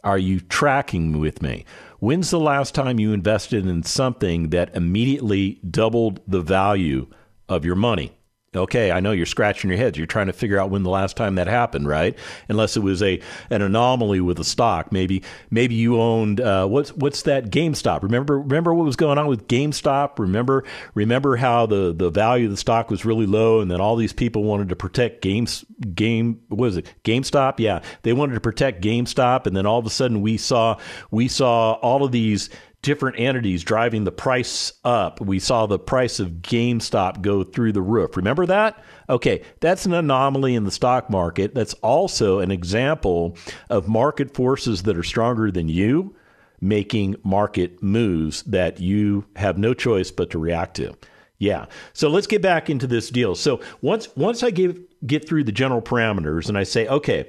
Are 0.03 0.19
you 0.19 0.39
tracking 0.39 1.19
with 1.19 1.41
me? 1.41 1.65
When's 1.99 2.29
the 2.29 2.39
last 2.39 2.75
time 2.75 2.99
you 2.99 3.11
invested 3.11 3.65
in 3.65 3.81
something 3.81 4.49
that 4.49 4.75
immediately 4.75 5.59
doubled 5.67 6.19
the 6.27 6.41
value 6.41 7.07
of 7.49 7.65
your 7.65 7.73
money? 7.75 8.11
Okay, 8.55 8.91
I 8.91 8.99
know 8.99 9.11
you're 9.11 9.25
scratching 9.25 9.69
your 9.69 9.77
heads. 9.77 9.97
You're 9.97 10.07
trying 10.07 10.27
to 10.27 10.33
figure 10.33 10.59
out 10.59 10.69
when 10.69 10.83
the 10.83 10.89
last 10.89 11.17
time 11.17 11.35
that 11.35 11.47
happened, 11.47 11.87
right? 11.87 12.17
Unless 12.49 12.77
it 12.77 12.81
was 12.81 13.01
a 13.01 13.19
an 13.49 13.61
anomaly 13.61 14.21
with 14.21 14.39
a 14.39 14.43
stock. 14.43 14.91
Maybe 14.91 15.23
maybe 15.51 15.75
you 15.75 15.99
owned 15.99 16.39
uh, 16.41 16.67
what's 16.67 16.91
what's 16.93 17.23
that 17.23 17.49
GameStop? 17.49 18.03
Remember 18.03 18.39
remember 18.39 18.73
what 18.73 18.85
was 18.85 18.95
going 18.95 19.17
on 19.17 19.27
with 19.27 19.47
GameStop? 19.47 20.19
Remember 20.19 20.63
remember 20.93 21.35
how 21.35 21.65
the, 21.65 21.93
the 21.93 22.09
value 22.09 22.45
of 22.45 22.51
the 22.51 22.57
stock 22.57 22.89
was 22.89 23.05
really 23.05 23.25
low, 23.25 23.59
and 23.59 23.69
then 23.69 23.81
all 23.81 23.95
these 23.95 24.13
people 24.13 24.43
wanted 24.43 24.69
to 24.69 24.75
protect 24.75 25.21
games 25.21 25.65
game 25.93 26.41
what 26.47 26.59
was 26.59 26.77
it 26.77 26.93
GameStop? 27.03 27.59
Yeah, 27.59 27.81
they 28.03 28.13
wanted 28.13 28.35
to 28.35 28.41
protect 28.41 28.83
GameStop, 28.83 29.45
and 29.45 29.55
then 29.55 29.65
all 29.65 29.79
of 29.79 29.85
a 29.85 29.89
sudden 29.89 30.21
we 30.21 30.37
saw 30.37 30.77
we 31.11 31.27
saw 31.27 31.73
all 31.73 32.03
of 32.03 32.11
these 32.11 32.49
different 32.85 33.19
entities 33.19 33.63
driving 33.63 34.03
the 34.03 34.11
price 34.11 34.71
up. 34.83 35.19
We 35.19 35.39
saw 35.39 35.65
the 35.65 35.79
price 35.79 36.19
of 36.19 36.43
GameStop 36.43 37.23
go 37.23 37.43
through 37.43 37.71
the 37.71 37.81
roof. 37.81 38.15
Remember 38.15 38.45
that? 38.45 38.81
Okay, 39.09 39.41
that's 39.59 39.87
an 39.87 39.93
anomaly 39.93 40.53
in 40.53 40.65
the 40.65 40.71
stock 40.71 41.09
market. 41.09 41.55
That's 41.55 41.73
also 41.75 42.39
an 42.39 42.51
example 42.51 43.37
of 43.71 43.87
market 43.87 44.35
forces 44.35 44.83
that 44.83 44.97
are 44.97 45.03
stronger 45.03 45.49
than 45.49 45.67
you 45.67 46.15
making 46.61 47.15
market 47.23 47.81
moves 47.81 48.43
that 48.43 48.79
you 48.79 49.25
have 49.35 49.57
no 49.57 49.73
choice 49.73 50.11
but 50.11 50.29
to 50.29 50.39
react 50.39 50.75
to. 50.75 50.93
Yeah. 51.39 51.65
So 51.93 52.07
let's 52.07 52.27
get 52.27 52.43
back 52.43 52.69
into 52.69 52.87
this 52.87 53.09
deal. 53.09 53.33
So 53.35 53.61
once 53.81 54.15
once 54.15 54.43
I 54.43 54.51
give 54.51 54.79
get 55.05 55.27
through 55.27 55.43
the 55.43 55.51
general 55.51 55.81
parameters 55.81 56.49
and 56.49 56.57
I 56.57 56.63
say, 56.63 56.87
okay, 56.87 57.27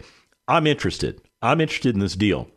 I'm 0.49 0.67
interested. 0.67 1.21
I'm 1.41 1.63
interested 1.63 1.95
in 1.95 2.01
this 2.01 2.15
deal. 2.15 2.49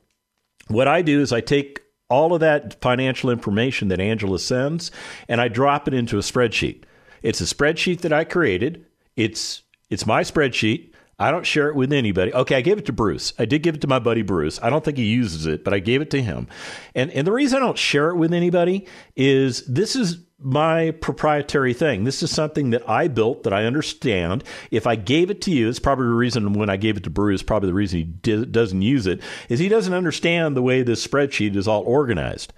What 0.68 0.88
I 0.88 1.02
do 1.02 1.22
is 1.22 1.32
I 1.32 1.42
take 1.42 1.82
all 2.10 2.34
of 2.34 2.40
that 2.40 2.82
financial 2.82 3.30
information 3.30 3.88
that 3.90 4.00
Angela 4.00 4.40
sends 4.40 4.92
and 5.28 5.40
I 5.40 5.48
drop 5.48 5.88
it 5.88 5.94
into 5.94 6.18
a 6.18 6.22
spreadsheet. 6.22 6.84
It's 7.22 7.42
a 7.42 7.44
spreadsheet 7.44 8.02
that 8.02 8.14
I 8.14 8.24
created. 8.24 8.86
It's 9.16 9.64
it's 9.90 10.06
my 10.06 10.24
spreadsheet. 10.24 10.94
I 11.22 11.32
don't 11.32 11.46
share 11.46 11.68
it 11.68 11.76
with 11.76 11.92
anybody. 11.92 12.34
Okay, 12.34 12.56
I 12.56 12.62
gave 12.62 12.78
it 12.78 12.86
to 12.86 12.94
Bruce. 12.94 13.34
I 13.38 13.44
did 13.44 13.62
give 13.62 13.76
it 13.76 13.82
to 13.82 13.88
my 13.88 14.00
buddy 14.00 14.22
Bruce. 14.22 14.58
I 14.64 14.70
don't 14.70 14.86
think 14.86 14.98
he 14.98 15.06
uses 15.06 15.46
it, 15.46 15.66
but 15.66 15.74
I 15.74 15.80
gave 15.80 16.02
it 16.02 16.10
to 16.12 16.22
him. 16.22 16.48
And 16.96 17.12
and 17.12 17.28
the 17.28 17.32
reason 17.32 17.58
I 17.58 17.66
don't 17.66 17.78
share 17.78 18.10
it 18.10 18.16
with 18.16 18.34
anybody 18.34 18.88
is 19.16 19.66
this 19.66 19.96
is 19.96 20.20
my 20.42 20.92
proprietary 20.92 21.74
thing. 21.74 22.04
This 22.04 22.24
is 22.24 22.32
something 22.32 22.70
that 22.70 22.88
I 22.90 23.08
built 23.08 23.44
that 23.44 23.54
I 23.54 23.66
understand. 23.66 24.44
If 24.72 24.88
I 24.88 24.96
gave 24.96 25.30
it 25.30 25.42
to 25.42 25.52
you, 25.52 25.68
it's 25.68 25.80
probably 25.80 26.08
the 26.08 26.14
reason 26.14 26.54
when 26.54 26.70
I 26.70 26.78
gave 26.78 26.98
it 26.98 27.04
to 27.04 27.10
Bruce, 27.10 27.44
probably 27.44 27.68
the 27.68 27.74
reason 27.74 28.00
he 28.00 28.06
di- 28.06 28.46
doesn't 28.46 28.82
use 28.82 29.06
it, 29.06 29.22
is 29.50 29.60
he 29.60 29.70
doesn't 29.70 29.94
understand 29.94 30.56
the 30.56 30.62
way 30.62 30.82
this 30.82 31.06
spreadsheet 31.06 31.56
is 31.56 31.68
all 31.68 31.84
organized. 31.84 32.54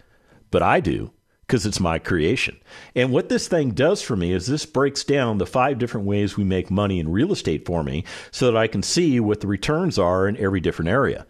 But 0.52 0.62
I 0.62 0.80
do 0.80 1.12
because 1.48 1.66
it's 1.66 1.80
my 1.80 2.00
creation. 2.00 2.58
And 2.96 3.12
what 3.12 3.28
this 3.28 3.48
thing 3.48 3.72
does 3.72 4.02
for 4.02 4.16
me 4.16 4.32
is 4.32 4.48
this 4.48 4.66
breaks 4.66 5.04
down 5.04 5.38
the 5.38 5.46
five 5.46 5.80
different 5.80 6.08
ways 6.08 6.38
we 6.38 6.46
make 6.46 6.72
money 6.72 7.00
in 7.00 7.12
real 7.12 7.32
estate 7.34 7.66
for 7.66 7.84
me 7.84 8.06
so 8.32 8.46
that 8.46 8.58
I 8.58 8.68
can 8.68 8.84
see 8.84 9.20
what 9.20 9.42
the 9.42 9.48
returns 9.48 10.00
are 10.00 10.30
in 10.30 10.38
every 10.38 10.62
different 10.62 10.90
area. 10.90 11.26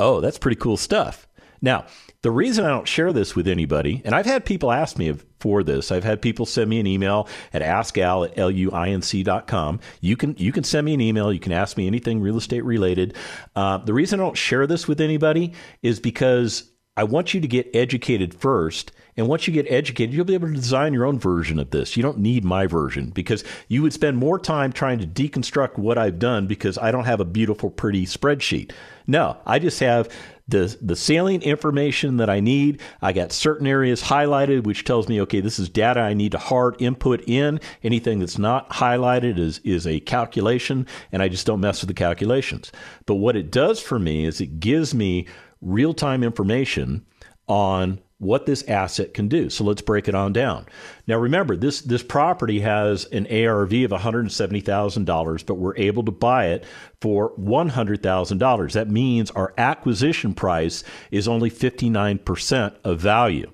Oh, 0.00 0.20
that's 0.20 0.38
pretty 0.38 0.56
cool 0.56 0.76
stuff. 0.76 1.28
Now, 1.62 1.86
the 2.22 2.30
reason 2.30 2.64
I 2.64 2.68
don't 2.68 2.88
share 2.88 3.12
this 3.12 3.34
with 3.34 3.48
anybody, 3.48 4.02
and 4.04 4.14
I've 4.14 4.26
had 4.26 4.44
people 4.44 4.70
ask 4.70 4.98
me 4.98 5.14
for 5.38 5.62
this. 5.62 5.90
I've 5.90 6.04
had 6.04 6.20
people 6.20 6.44
send 6.44 6.68
me 6.68 6.78
an 6.78 6.86
email 6.86 7.28
at 7.52 7.62
askal 7.62 8.28
at 8.28 8.36
luinc.com. 8.36 9.80
You 10.00 10.16
can 10.16 10.34
you 10.38 10.52
can 10.52 10.64
send 10.64 10.84
me 10.84 10.94
an 10.94 11.00
email. 11.00 11.32
You 11.32 11.40
can 11.40 11.52
ask 11.52 11.76
me 11.76 11.86
anything 11.86 12.20
real 12.20 12.36
estate 12.36 12.64
related. 12.64 13.16
Uh, 13.56 13.78
the 13.78 13.94
reason 13.94 14.20
I 14.20 14.24
don't 14.24 14.36
share 14.36 14.66
this 14.66 14.86
with 14.86 15.00
anybody 15.00 15.54
is 15.82 15.98
because 15.98 16.70
I 16.96 17.04
want 17.04 17.32
you 17.32 17.40
to 17.40 17.48
get 17.48 17.70
educated 17.74 18.34
first. 18.34 18.92
And 19.16 19.28
once 19.28 19.46
you 19.46 19.52
get 19.52 19.70
educated, 19.70 20.14
you'll 20.14 20.24
be 20.24 20.34
able 20.34 20.48
to 20.48 20.54
design 20.54 20.92
your 20.92 21.06
own 21.06 21.18
version 21.18 21.58
of 21.58 21.70
this. 21.70 21.96
You 21.96 22.02
don't 22.02 22.18
need 22.18 22.44
my 22.44 22.66
version 22.66 23.10
because 23.10 23.44
you 23.68 23.82
would 23.82 23.92
spend 23.92 24.16
more 24.16 24.38
time 24.38 24.72
trying 24.72 24.98
to 24.98 25.06
deconstruct 25.06 25.78
what 25.78 25.98
I've 25.98 26.18
done 26.18 26.46
because 26.46 26.78
I 26.78 26.90
don't 26.90 27.04
have 27.04 27.20
a 27.20 27.24
beautiful, 27.24 27.70
pretty 27.70 28.06
spreadsheet. 28.06 28.72
No, 29.06 29.36
I 29.44 29.58
just 29.58 29.80
have 29.80 30.08
the 30.50 30.76
the 30.80 30.96
salient 30.96 31.44
information 31.44 32.18
that 32.18 32.28
I 32.28 32.40
need. 32.40 32.80
I 33.00 33.12
got 33.12 33.32
certain 33.32 33.66
areas 33.66 34.02
highlighted, 34.02 34.64
which 34.64 34.84
tells 34.84 35.08
me, 35.08 35.20
okay, 35.22 35.40
this 35.40 35.58
is 35.58 35.68
data 35.68 36.00
I 36.00 36.14
need 36.14 36.32
to 36.32 36.38
hard 36.38 36.76
input 36.80 37.22
in. 37.26 37.60
Anything 37.82 38.18
that's 38.18 38.38
not 38.38 38.68
highlighted 38.70 39.38
is 39.38 39.60
is 39.64 39.86
a 39.86 40.00
calculation, 40.00 40.86
and 41.12 41.22
I 41.22 41.28
just 41.28 41.46
don't 41.46 41.60
mess 41.60 41.80
with 41.80 41.88
the 41.88 41.94
calculations. 41.94 42.72
But 43.06 43.16
what 43.16 43.36
it 43.36 43.50
does 43.50 43.80
for 43.80 43.98
me 43.98 44.26
is 44.26 44.40
it 44.40 44.60
gives 44.60 44.94
me 44.94 45.26
real 45.60 45.94
time 45.94 46.22
information 46.22 47.06
on 47.48 48.00
what 48.20 48.44
this 48.44 48.62
asset 48.68 49.14
can 49.14 49.28
do. 49.28 49.48
So 49.48 49.64
let's 49.64 49.80
break 49.80 50.06
it 50.06 50.14
on 50.14 50.32
down. 50.32 50.66
Now 51.06 51.16
remember, 51.16 51.56
this 51.56 51.80
this 51.80 52.02
property 52.02 52.60
has 52.60 53.06
an 53.06 53.26
ARV 53.26 53.72
of 53.72 53.90
$170,000, 53.90 55.46
but 55.46 55.54
we're 55.54 55.76
able 55.76 56.04
to 56.04 56.12
buy 56.12 56.48
it 56.48 56.64
for 57.00 57.34
$100,000. 57.36 58.72
That 58.72 58.90
means 58.90 59.30
our 59.32 59.54
acquisition 59.56 60.34
price 60.34 60.84
is 61.10 61.26
only 61.26 61.50
59% 61.50 62.74
of 62.84 63.00
value. 63.00 63.50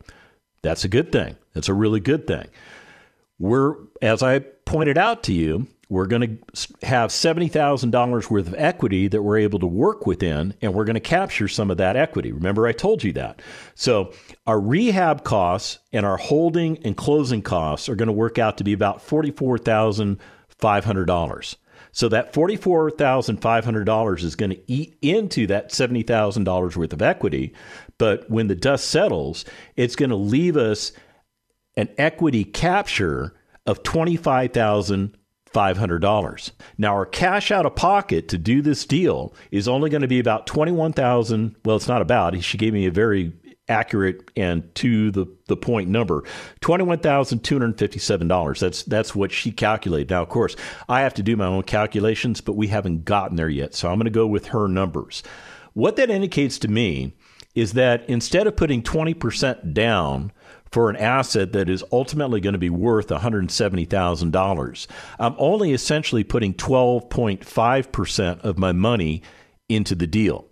That's 0.63 0.85
a 0.85 0.89
good 0.89 1.13
thing. 1.13 1.37
That's 1.55 1.69
a 1.69 1.75
really 1.75 2.01
good 2.01 2.27
thing. 2.27 2.49
We're 3.39 3.77
as 4.03 4.23
I 4.23 4.41
pointed 4.41 4.99
out 4.99 5.23
to 5.25 5.33
you, 5.33 5.69
we're 5.89 6.07
going 6.07 6.23
to 6.23 6.39
have 6.83 7.11
$70,000 7.11 8.31
worth 8.31 8.49
of 8.49 8.55
equity 8.59 9.07
that 9.09 9.23
we're 9.23 9.39
able 9.39 9.61
to 9.61 9.67
work 9.67 10.05
within, 10.05 10.53
and 10.61 10.75
we're 10.75 10.85
going 10.85 10.95
to 10.95 11.01
capture 11.01 11.47
some 11.47 11.71
of 11.71 11.77
that 11.77 11.95
equity. 11.97 12.33
Remember, 12.33 12.67
I 12.67 12.73
told 12.73 13.05
you 13.05 13.13
that. 13.13 13.41
So, 13.77 14.13
our 14.49 14.61
rehab 14.61 15.23
costs 15.23 15.79
and 15.93 16.05
our 16.05 16.17
holding 16.17 16.85
and 16.85 16.97
closing 16.97 17.41
costs 17.41 17.89
are 17.89 17.95
going 17.95 18.09
to 18.09 18.13
work 18.13 18.37
out 18.37 18.59
to 18.59 18.65
be 18.65 18.73
about 18.73 18.99
$44,500. 18.99 21.57
So, 21.93 22.09
that 22.09 22.33
$44,500 22.33 24.25
is 24.25 24.35
going 24.35 24.51
to 24.51 24.61
eat 24.67 24.99
into 25.03 25.47
that 25.47 25.71
$70,000 25.71 26.77
worth 26.77 26.93
of 26.93 27.03
equity. 27.03 27.55
But 27.97 28.29
when 28.29 28.49
the 28.49 28.57
dust 28.57 28.89
settles, 28.89 29.45
it's 29.77 29.95
going 29.95 30.11
to 30.11 30.17
leave 30.17 30.57
us 30.57 30.91
an 31.77 31.91
equity 31.97 32.43
capture 32.43 33.37
of 33.67 33.85
25000 33.85 35.17
$500. 35.57 36.51
Now, 36.77 36.93
our 36.93 37.07
cash 37.07 37.51
out 37.51 37.65
of 37.65 37.75
pocket 37.75 38.29
to 38.29 38.37
do 38.37 38.61
this 38.61 38.85
deal 38.85 39.35
is 39.51 39.67
only 39.67 39.89
going 39.89 40.03
to 40.03 40.09
be 40.09 40.21
about 40.21 40.47
21000 40.47 41.57
Well, 41.65 41.77
it's 41.77 41.89
not 41.89 42.03
about. 42.03 42.43
She 42.43 42.59
gave 42.59 42.75
me 42.75 42.85
a 42.87 42.91
very 42.91 43.33
accurate 43.69 44.31
and 44.37 44.73
to 44.77 45.11
the, 45.11 45.27
the 45.49 45.57
point 45.57 45.89
number 45.89 46.23
$21,257. 46.61 48.59
That's 48.61 48.83
that's 48.85 49.15
what 49.15 49.33
she 49.33 49.51
calculated. 49.51 50.11
Now, 50.11 50.23
of 50.23 50.29
course, 50.29 50.55
I 50.89 51.01
have 51.01 51.15
to 51.15 51.23
do 51.23 51.37
my 51.37 51.47
own 51.47 51.63
calculations, 51.63 52.43
but 52.43 52.53
we 52.53 52.69
haven't 52.69 53.05
gotten 53.07 53.37
there 53.37 53.49
yet. 53.49 53.75
So 53.75 53.89
I'm 53.89 53.97
going 53.97 54.05
to 54.05 54.11
go 54.11 54.27
with 54.27 54.49
her 54.49 54.69
numbers. 54.69 55.23
What 55.73 55.97
that 55.97 56.11
indicates 56.11 56.59
to 56.61 56.69
me 56.69 57.15
is 57.55 57.73
that 57.73 58.09
instead 58.09 58.47
of 58.47 58.57
putting 58.57 58.83
20% 58.83 59.73
down 59.73 60.31
for 60.77 60.91
an 60.91 60.97
asset 60.97 61.53
that 61.55 61.71
is 61.71 61.83
ultimately 61.91 62.39
going 62.39 62.53
to 62.53 62.59
be 62.59 62.69
worth 62.69 63.07
$170,000. 63.09 64.87
I'm 65.19 65.35
only 65.39 65.73
essentially 65.73 66.23
putting 66.23 66.53
12.5% 66.53 68.41
of 68.45 68.59
my 68.59 68.73
money 68.73 69.23
into 69.71 69.95
the 69.95 70.07
deal. 70.07 70.45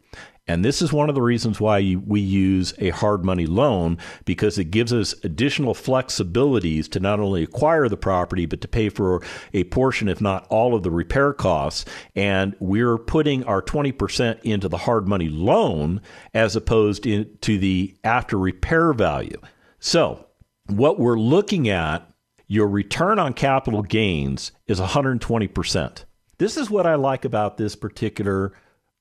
And 0.48 0.64
this 0.64 0.80
is 0.80 0.94
one 0.94 1.10
of 1.10 1.14
the 1.14 1.20
reasons 1.20 1.60
why 1.60 1.96
we 2.06 2.22
use 2.22 2.72
a 2.78 2.88
hard 2.88 3.22
money 3.22 3.44
loan 3.44 3.98
because 4.24 4.56
it 4.56 4.70
gives 4.70 4.94
us 4.94 5.14
additional 5.24 5.74
flexibilities 5.74 6.88
to 6.92 7.00
not 7.00 7.20
only 7.20 7.42
acquire 7.42 7.90
the 7.90 7.98
property, 7.98 8.46
but 8.46 8.62
to 8.62 8.68
pay 8.68 8.88
for 8.88 9.22
a 9.52 9.64
portion, 9.64 10.08
if 10.08 10.22
not 10.22 10.46
all, 10.48 10.74
of 10.74 10.84
the 10.84 10.90
repair 10.90 11.34
costs. 11.34 11.84
And 12.16 12.56
we're 12.60 12.96
putting 12.96 13.44
our 13.44 13.60
20% 13.60 14.40
into 14.42 14.70
the 14.70 14.78
hard 14.78 15.06
money 15.06 15.28
loan 15.28 16.00
as 16.32 16.56
opposed 16.56 17.02
to 17.02 17.58
the 17.58 17.94
after 18.02 18.38
repair 18.38 18.94
value. 18.94 19.38
So, 19.86 20.24
what 20.66 20.98
we're 20.98 21.18
looking 21.18 21.68
at, 21.68 22.10
your 22.46 22.66
return 22.68 23.18
on 23.18 23.34
capital 23.34 23.82
gains 23.82 24.50
is 24.66 24.80
120%. 24.80 26.04
This 26.38 26.56
is 26.56 26.70
what 26.70 26.86
I 26.86 26.94
like 26.94 27.26
about 27.26 27.58
this 27.58 27.76
particular 27.76 28.54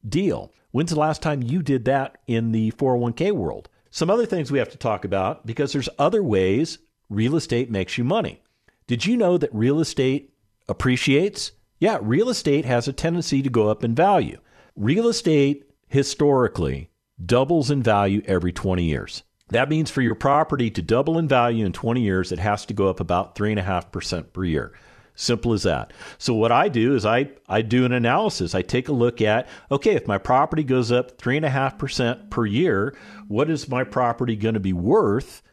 deal. 0.10 0.52
When's 0.72 0.92
the 0.92 1.00
last 1.00 1.22
time 1.22 1.42
you 1.42 1.64
did 1.64 1.86
that 1.86 2.18
in 2.28 2.52
the 2.52 2.72
401k 2.72 3.32
world? 3.32 3.70
Some 3.92 4.10
other 4.10 4.26
things 4.26 4.52
we 4.52 4.60
have 4.60 4.72
to 4.72 4.78
talk 4.78 5.06
about 5.06 5.46
because 5.46 5.72
there's 5.72 5.88
other 5.98 6.22
ways 6.22 6.80
real 7.10 7.38
estate 7.38 7.72
makes 7.72 7.98
you 7.98 8.04
money. 8.04 8.42
Did 8.86 9.06
you 9.06 9.16
know 9.16 9.38
that 9.38 9.56
real 9.56 9.80
estate 9.80 10.34
appreciates? 10.68 11.54
Yeah, 11.80 11.98
real 12.02 12.28
estate 12.28 12.66
has 12.66 12.90
a 12.90 12.94
tendency 12.94 13.42
to 13.42 13.50
go 13.50 13.70
up 13.70 13.86
in 13.86 13.96
value. 13.96 14.38
Real 14.76 15.08
estate 15.08 15.64
historically 15.88 16.90
doubles 17.26 17.72
in 17.72 17.82
value 17.82 18.22
every 18.26 18.52
20 18.52 18.84
years. 18.84 19.24
That 19.54 19.70
means 19.70 19.92
for 19.92 20.02
your 20.02 20.16
property 20.16 20.72
to 20.72 20.82
double 20.82 21.20
in 21.20 21.28
value 21.28 21.64
in 21.64 21.74
20 21.74 22.02
years, 22.02 22.32
it 22.32 22.40
has 22.40 22.66
to 22.66 22.74
go 22.74 22.90
up 22.90 23.00
about 23.00 23.36
3.5% 23.36 24.34
per 24.34 24.44
year. 24.44 24.74
Simple 25.14 25.54
as 25.54 25.62
that. 25.62 25.94
So 26.18 26.34
what 26.34 26.52
I 26.52 26.70
do 26.70 26.96
is 26.96 27.06
I, 27.06 27.30
I 27.48 27.62
do 27.62 27.86
an 27.86 27.92
analysis. 27.92 28.56
I 28.56 28.64
take 28.64 28.88
a 28.90 28.94
look 28.94 29.22
at, 29.22 29.48
okay, 29.70 29.94
if 29.94 30.08
my 30.08 30.18
property 30.18 30.64
goes 30.64 30.92
up 30.92 31.20
3.5% 31.20 32.32
per 32.32 32.48
year, 32.48 32.96
what 33.28 33.48
is 33.48 33.70
my 33.70 33.84
property 33.84 34.36
going 34.36 34.56
to 34.56 34.60
be 34.60 34.74
worth 34.74 35.44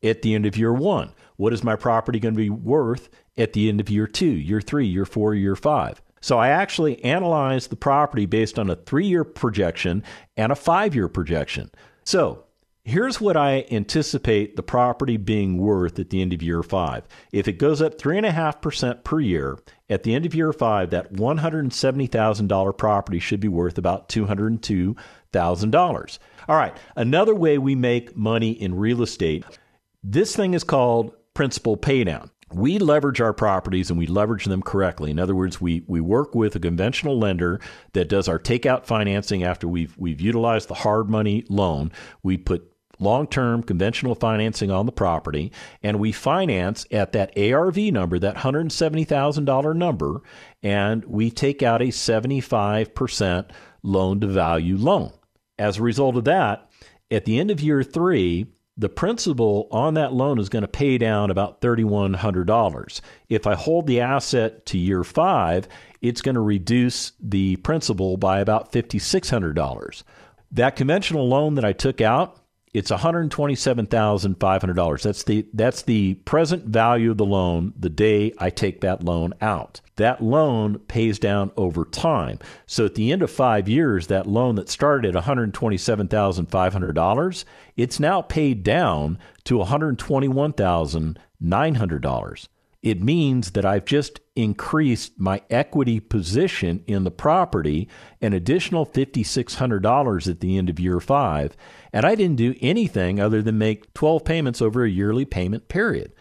at 0.00 0.22
the 0.22 0.32
end 0.32 0.46
of 0.46 0.56
year 0.56 0.72
one? 0.72 1.12
What 1.34 1.52
is 1.52 1.64
my 1.64 1.74
property 1.74 2.20
going 2.20 2.34
to 2.34 2.40
be 2.40 2.50
worth 2.50 3.08
at 3.36 3.52
the 3.52 3.68
end 3.68 3.80
of 3.80 3.90
year 3.90 4.06
two, 4.06 4.26
year 4.26 4.60
three, 4.60 4.86
year 4.86 5.04
four, 5.04 5.34
year 5.34 5.56
five? 5.56 6.00
So 6.20 6.38
I 6.38 6.50
actually 6.50 7.02
analyze 7.02 7.66
the 7.66 7.74
property 7.74 8.26
based 8.26 8.60
on 8.60 8.70
a 8.70 8.76
three 8.76 9.08
year 9.08 9.24
projection 9.24 10.04
and 10.36 10.52
a 10.52 10.56
five 10.56 10.94
year 10.94 11.08
projection. 11.08 11.72
So 12.04 12.44
here's 12.84 13.20
what 13.20 13.36
I 13.36 13.66
anticipate 13.70 14.56
the 14.56 14.62
property 14.62 15.16
being 15.16 15.58
worth 15.58 15.98
at 15.98 16.10
the 16.10 16.22
end 16.22 16.32
of 16.32 16.42
year 16.42 16.62
five. 16.62 17.04
If 17.32 17.48
it 17.48 17.54
goes 17.54 17.82
up 17.82 17.98
3.5% 17.98 19.04
per 19.04 19.20
year, 19.20 19.58
at 19.88 20.02
the 20.02 20.14
end 20.14 20.26
of 20.26 20.34
year 20.34 20.52
five, 20.52 20.90
that 20.90 21.12
$170,000 21.12 22.78
property 22.78 23.18
should 23.18 23.40
be 23.40 23.48
worth 23.48 23.78
about 23.78 24.08
$202,000. 24.08 26.18
All 26.48 26.56
right, 26.56 26.76
another 26.96 27.34
way 27.34 27.58
we 27.58 27.74
make 27.74 28.16
money 28.16 28.52
in 28.52 28.74
real 28.74 29.02
estate, 29.02 29.44
this 30.02 30.34
thing 30.34 30.54
is 30.54 30.64
called 30.64 31.12
principal 31.34 31.76
paydown 31.76 32.30
we 32.52 32.78
leverage 32.78 33.20
our 33.20 33.32
properties 33.32 33.90
and 33.90 33.98
we 33.98 34.06
leverage 34.06 34.44
them 34.44 34.62
correctly. 34.62 35.10
In 35.10 35.18
other 35.18 35.34
words, 35.34 35.60
we 35.60 35.84
we 35.86 36.00
work 36.00 36.34
with 36.34 36.56
a 36.56 36.60
conventional 36.60 37.18
lender 37.18 37.60
that 37.92 38.08
does 38.08 38.28
our 38.28 38.38
takeout 38.38 38.86
financing 38.86 39.44
after 39.44 39.68
we've 39.68 39.96
we've 39.96 40.20
utilized 40.20 40.68
the 40.68 40.74
hard 40.74 41.08
money 41.08 41.44
loan. 41.48 41.92
We 42.22 42.36
put 42.36 42.69
long-term 43.00 43.62
conventional 43.62 44.14
financing 44.14 44.70
on 44.70 44.86
the 44.86 44.92
property 44.92 45.50
and 45.82 45.98
we 45.98 46.12
finance 46.12 46.86
at 46.90 47.12
that 47.12 47.36
ARV 47.36 47.76
number, 47.76 48.18
that 48.18 48.36
$170,000 48.36 49.76
number, 49.76 50.22
and 50.62 51.04
we 51.04 51.30
take 51.30 51.62
out 51.62 51.82
a 51.82 51.86
75% 51.86 53.50
loan 53.82 54.20
to 54.20 54.26
value 54.26 54.76
loan. 54.76 55.12
As 55.58 55.78
a 55.78 55.82
result 55.82 56.16
of 56.16 56.24
that, 56.24 56.70
at 57.10 57.24
the 57.24 57.38
end 57.38 57.50
of 57.50 57.60
year 57.60 57.82
3, 57.82 58.46
the 58.80 58.88
principal 58.88 59.68
on 59.70 59.94
that 59.94 60.14
loan 60.14 60.38
is 60.38 60.48
going 60.48 60.62
to 60.62 60.68
pay 60.68 60.96
down 60.96 61.30
about 61.30 61.60
$3,100. 61.60 63.00
If 63.28 63.46
I 63.46 63.54
hold 63.54 63.86
the 63.86 64.00
asset 64.00 64.64
to 64.66 64.78
year 64.78 65.04
five, 65.04 65.68
it's 66.00 66.22
going 66.22 66.34
to 66.34 66.40
reduce 66.40 67.12
the 67.20 67.56
principal 67.56 68.16
by 68.16 68.40
about 68.40 68.72
$5,600. 68.72 70.02
That 70.52 70.76
conventional 70.76 71.28
loan 71.28 71.56
that 71.56 71.64
I 71.64 71.74
took 71.74 72.00
out, 72.00 72.39
it's 72.72 72.92
$127,500. 72.92 75.02
That's 75.02 75.24
the 75.24 75.44
that's 75.52 75.82
the 75.82 76.14
present 76.14 76.66
value 76.66 77.10
of 77.10 77.16
the 77.16 77.24
loan 77.24 77.74
the 77.78 77.90
day 77.90 78.32
I 78.38 78.50
take 78.50 78.80
that 78.82 79.02
loan 79.02 79.34
out. 79.40 79.80
That 79.96 80.22
loan 80.22 80.78
pays 80.80 81.18
down 81.18 81.50
over 81.56 81.84
time. 81.84 82.38
So 82.66 82.84
at 82.84 82.94
the 82.94 83.10
end 83.10 83.22
of 83.22 83.30
5 83.30 83.68
years 83.68 84.06
that 84.06 84.28
loan 84.28 84.54
that 84.54 84.68
started 84.68 85.16
at 85.16 85.24
$127,500, 85.24 87.44
it's 87.76 88.00
now 88.00 88.22
paid 88.22 88.62
down 88.62 89.18
to 89.44 89.58
$121,900 89.58 92.48
it 92.82 93.02
means 93.02 93.52
that 93.52 93.64
I've 93.64 93.84
just 93.84 94.20
increased 94.34 95.18
my 95.18 95.42
equity 95.50 96.00
position 96.00 96.82
in 96.86 97.04
the 97.04 97.10
property 97.10 97.88
an 98.22 98.32
additional 98.32 98.86
$5,600 98.86 100.30
at 100.30 100.40
the 100.40 100.56
end 100.56 100.70
of 100.70 100.80
year 100.80 101.00
five. 101.00 101.56
And 101.92 102.06
I 102.06 102.14
didn't 102.14 102.36
do 102.36 102.54
anything 102.60 103.20
other 103.20 103.42
than 103.42 103.58
make 103.58 103.92
12 103.94 104.24
payments 104.24 104.62
over 104.62 104.84
a 104.84 104.90
yearly 104.90 105.24
payment 105.24 105.68
period. 105.68 106.12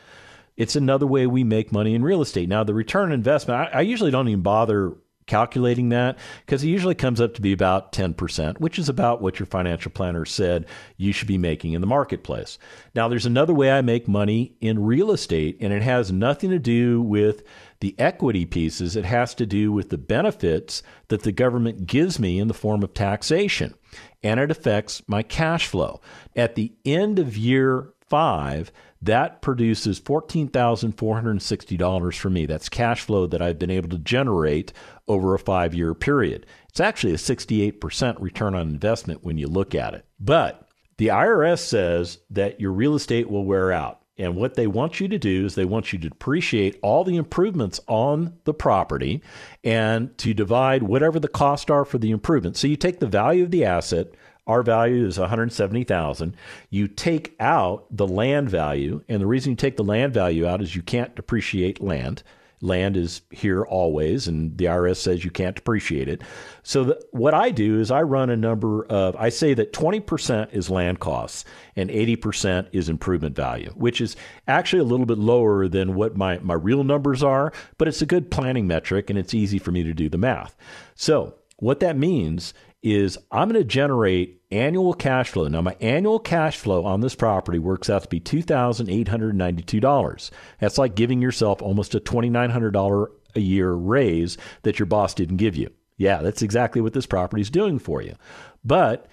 It's 0.58 0.76
another 0.76 1.08
way 1.08 1.26
we 1.26 1.44
make 1.44 1.72
money 1.72 1.96
in 1.96 2.04
real 2.04 2.22
estate. 2.22 2.50
Now, 2.50 2.64
the 2.64 2.74
return 2.74 3.10
on 3.10 3.12
investment, 3.14 3.60
I, 3.74 3.80
I 3.80 3.82
usually 3.82 4.12
don't 4.12 4.28
even 4.28 4.42
bother 4.42 4.96
calculating 5.30 5.90
that 5.90 6.18
because 6.46 6.64
it 6.64 6.68
usually 6.68 6.96
comes 6.96 7.22
up 7.22 7.36
to 7.36 7.42
be 7.42 7.54
about 7.54 7.94
10%, 7.94 8.60
which 8.60 8.78
is 8.78 8.90
about 8.90 9.22
what 9.22 9.40
your 9.40 9.46
financial 9.46 9.92
planner 9.92 10.26
said 10.26 10.66
you 10.98 11.14
should 11.14 11.28
be 11.28 11.38
making 11.38 11.74
in 11.74 11.82
the 11.82 11.88
marketplace. 11.88 12.58
Now, 12.94 13.08
there's 13.08 13.28
another 13.28 13.54
way 13.54 13.72
I 13.72 13.82
make 13.82 14.08
money 14.08 14.56
in 14.60 14.84
real 14.84 15.12
estate, 15.12 15.58
and 15.62 15.72
it 15.72 15.84
has 15.84 16.12
nothing 16.12 16.50
to 16.50 16.60
do 16.60 17.02
with 17.02 17.44
the 17.82 17.96
equity 17.98 18.46
pieces. 18.46 18.96
It 18.96 19.06
has 19.06 19.34
to 19.36 19.46
do 19.46 19.72
with 19.72 19.90
the 19.90 19.98
benefits 19.98 20.84
that 21.08 21.24
the 21.24 21.32
government 21.32 21.88
gives 21.88 22.20
me 22.20 22.40
in 22.40 22.48
the 22.48 22.54
form 22.54 22.84
of 22.84 22.94
taxation, 22.94 23.74
and 24.22 24.40
it 24.40 24.52
affects 24.52 25.02
my 25.08 25.24
cash 25.24 25.68
flow. 25.68 26.02
At 26.36 26.56
the 26.56 26.74
end 26.86 27.20
of 27.20 27.38
year 27.38 27.94
five, 28.08 28.72
that 29.02 29.42
produces 29.42 30.02
$14,460 30.02 32.18
for 32.18 32.30
me. 32.30 32.46
That's 32.46 32.68
cash 32.68 33.00
flow 33.02 33.28
that 33.28 33.42
I've 33.42 33.60
been 33.60 33.72
able 33.72 33.88
to 33.90 34.00
generate 34.00 34.74
over 35.08 35.34
a 35.34 35.40
five 35.40 35.74
year 35.74 35.94
period. 35.94 36.46
It's 36.68 36.82
actually 36.82 37.14
a 37.14 37.18
68% 37.18 38.20
return 38.20 38.56
on 38.56 38.68
investment 38.68 39.24
when 39.24 39.38
you 39.38 39.48
look 39.48 39.74
at 39.74 39.94
it. 39.94 40.04
But 40.20 40.68
the 40.98 41.08
IRS 41.08 41.60
says 41.60 42.20
that 42.32 42.60
your 42.60 42.74
real 42.74 42.96
estate 42.96 43.30
will 43.30 43.46
wear 43.46 43.72
out. 43.72 43.99
And 44.20 44.36
what 44.36 44.56
they 44.56 44.68
want 44.68 45.00
you 45.00 45.08
to 45.08 45.18
do 45.18 45.46
is 45.46 45.56
they 45.56 45.66
want 45.66 45.94
you 45.94 46.00
to 46.00 46.10
depreciate 46.10 46.78
all 46.84 47.06
the 47.06 47.16
improvements 47.16 47.80
on 47.88 48.38
the 48.44 48.54
property 48.54 49.24
and 49.64 50.16
to 50.20 50.34
divide 50.34 50.84
whatever 50.84 51.20
the 51.20 51.30
costs 51.30 51.72
are 51.72 51.86
for 51.86 51.98
the 51.98 52.12
improvements. 52.12 52.60
So 52.60 52.68
you 52.68 52.76
take 52.76 53.00
the 53.00 53.08
value 53.08 53.46
of 53.46 53.52
the 53.52 53.64
asset, 53.64 54.10
our 54.46 54.62
value 54.62 55.06
is 55.06 55.18
170,000. 55.18 56.36
You 56.70 56.88
take 56.88 57.36
out 57.40 57.86
the 57.92 58.08
land 58.08 58.50
value, 58.50 59.04
and 59.08 59.22
the 59.22 59.28
reason 59.28 59.52
you 59.52 59.56
take 59.56 59.78
the 59.78 59.84
land 59.84 60.14
value 60.14 60.46
out 60.46 60.62
is 60.62 60.76
you 60.76 60.82
can't 60.82 61.16
depreciate 61.16 61.82
land. 61.82 62.24
Land 62.62 62.98
is 62.98 63.22
here 63.32 63.64
always, 63.64 64.28
and 64.28 64.58
the 64.58 64.66
IRS 64.66 64.98
says 64.98 65.24
you 65.24 65.32
can't 65.32 65.56
depreciate 65.56 66.10
it. 66.10 66.22
So, 66.62 66.84
the, 66.84 67.06
what 67.12 67.34
I 67.34 67.52
do 67.52 67.80
is 67.80 67.90
I 67.90 68.02
run 68.02 68.30
a 68.30 68.36
number 68.36 68.86
of, 68.86 69.16
I 69.16 69.30
say 69.30 69.54
that 69.54 69.72
20% 69.72 70.54
is 70.54 70.70
land 70.70 71.00
costs 71.00 71.46
and 71.78 71.90
80% 71.90 72.68
is 72.74 72.90
improvement 72.90 73.36
value, 73.36 73.72
which 73.76 74.02
is 74.02 74.18
actually 74.48 74.80
a 74.80 74.86
little 74.86 75.06
bit 75.06 75.18
lower 75.18 75.70
than 75.70 75.96
what 75.96 76.18
my, 76.18 76.40
my 76.40 76.54
real 76.54 76.84
numbers 76.84 77.24
are, 77.24 77.54
but 77.78 77.88
it's 77.88 78.02
a 78.02 78.06
good 78.06 78.30
planning 78.30 78.68
metric 78.68 79.10
and 79.10 79.18
it's 79.18 79.34
easy 79.34 79.58
for 79.58 79.72
me 79.72 79.84
to 79.84 79.94
do 79.94 80.10
the 80.10 80.18
math. 80.18 80.58
So, 80.96 81.36
what 81.60 81.80
that 81.82 81.98
means 81.98 82.54
is 82.82 83.18
I'm 83.32 83.50
going 83.50 83.62
to 83.62 83.68
generate 83.68 84.42
annual 84.52 84.94
cash 84.94 85.30
flow. 85.30 85.48
Now, 85.48 85.62
my 85.62 85.76
annual 85.82 86.20
cash 86.20 86.58
flow 86.58 86.86
on 86.86 87.02
this 87.02 87.16
property 87.16 87.58
works 87.60 87.90
out 87.90 88.04
to 88.04 88.10
be 88.10 88.20
$2,892. 88.20 90.32
That's 90.60 90.78
like 90.78 90.94
giving 90.96 91.22
yourself 91.22 91.62
almost 91.62 91.96
a 91.96 92.00
$2,900 92.00 93.08
a 93.36 93.40
year 93.40 93.72
raise 93.74 94.38
that 94.64 94.80
your 94.80 94.86
boss 94.86 95.14
didn't 95.14 95.38
give 95.38 95.56
you. 95.56 95.70
Yeah, 95.98 96.22
that's 96.22 96.42
exactly 96.42 96.82
what 96.82 96.94
this 96.94 97.06
property 97.06 97.42
is 97.42 97.50
doing 97.50 97.80
for 97.80 98.02
you. 98.02 98.16
But 98.64 99.08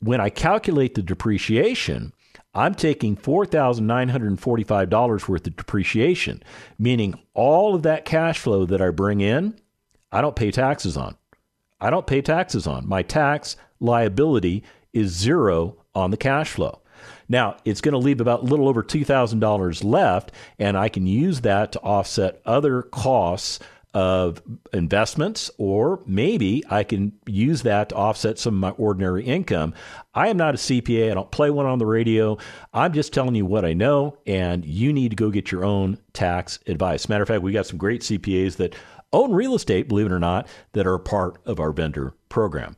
when 0.00 0.20
I 0.20 0.28
calculate 0.28 0.96
the 0.96 1.02
depreciation, 1.02 2.12
I'm 2.54 2.74
taking 2.74 3.16
$4,945 3.16 5.28
worth 5.28 5.46
of 5.46 5.56
depreciation, 5.56 6.42
meaning 6.78 7.14
all 7.34 7.74
of 7.74 7.82
that 7.84 8.04
cash 8.04 8.38
flow 8.38 8.66
that 8.66 8.82
I 8.82 8.90
bring 8.90 9.20
in, 9.20 9.58
I 10.10 10.20
don't 10.20 10.34
pay 10.36 10.50
taxes 10.50 10.96
on. 10.96 11.16
I 11.82 11.90
don't 11.90 12.06
pay 12.06 12.22
taxes 12.22 12.66
on. 12.66 12.88
My 12.88 13.02
tax 13.02 13.56
liability 13.80 14.62
is 14.92 15.10
zero 15.10 15.76
on 15.96 16.12
the 16.12 16.16
cash 16.16 16.52
flow. 16.52 16.80
Now, 17.28 17.56
it's 17.64 17.80
going 17.80 17.92
to 17.92 17.98
leave 17.98 18.20
about 18.20 18.42
a 18.42 18.44
little 18.44 18.68
over 18.68 18.84
$2,000 18.84 19.84
left, 19.84 20.30
and 20.58 20.76
I 20.76 20.88
can 20.88 21.06
use 21.06 21.40
that 21.40 21.72
to 21.72 21.80
offset 21.80 22.40
other 22.46 22.82
costs 22.82 23.58
of 23.94 24.40
investments, 24.72 25.50
or 25.58 26.00
maybe 26.06 26.62
I 26.70 26.84
can 26.84 27.12
use 27.26 27.62
that 27.62 27.90
to 27.90 27.94
offset 27.94 28.38
some 28.38 28.54
of 28.54 28.60
my 28.60 28.70
ordinary 28.70 29.24
income. 29.24 29.74
I 30.14 30.28
am 30.28 30.36
not 30.36 30.54
a 30.54 30.58
CPA. 30.58 31.10
I 31.10 31.14
don't 31.14 31.30
play 31.30 31.50
one 31.50 31.66
on 31.66 31.78
the 31.78 31.86
radio. 31.86 32.38
I'm 32.72 32.92
just 32.92 33.12
telling 33.12 33.34
you 33.34 33.44
what 33.44 33.64
I 33.64 33.74
know, 33.74 34.16
and 34.26 34.64
you 34.64 34.92
need 34.92 35.10
to 35.10 35.16
go 35.16 35.30
get 35.30 35.52
your 35.52 35.64
own 35.64 35.98
tax 36.12 36.58
advice. 36.66 37.08
Matter 37.08 37.22
of 37.22 37.28
fact, 37.28 37.42
we 37.42 37.52
got 37.52 37.66
some 37.66 37.76
great 37.76 38.00
CPAs 38.00 38.56
that 38.56 38.74
own 39.12 39.32
real 39.32 39.54
estate, 39.54 39.88
believe 39.88 40.06
it 40.06 40.12
or 40.12 40.18
not, 40.18 40.46
that 40.72 40.86
are 40.86 40.98
part 40.98 41.38
of 41.46 41.60
our 41.60 41.72
vendor 41.72 42.14
program. 42.28 42.76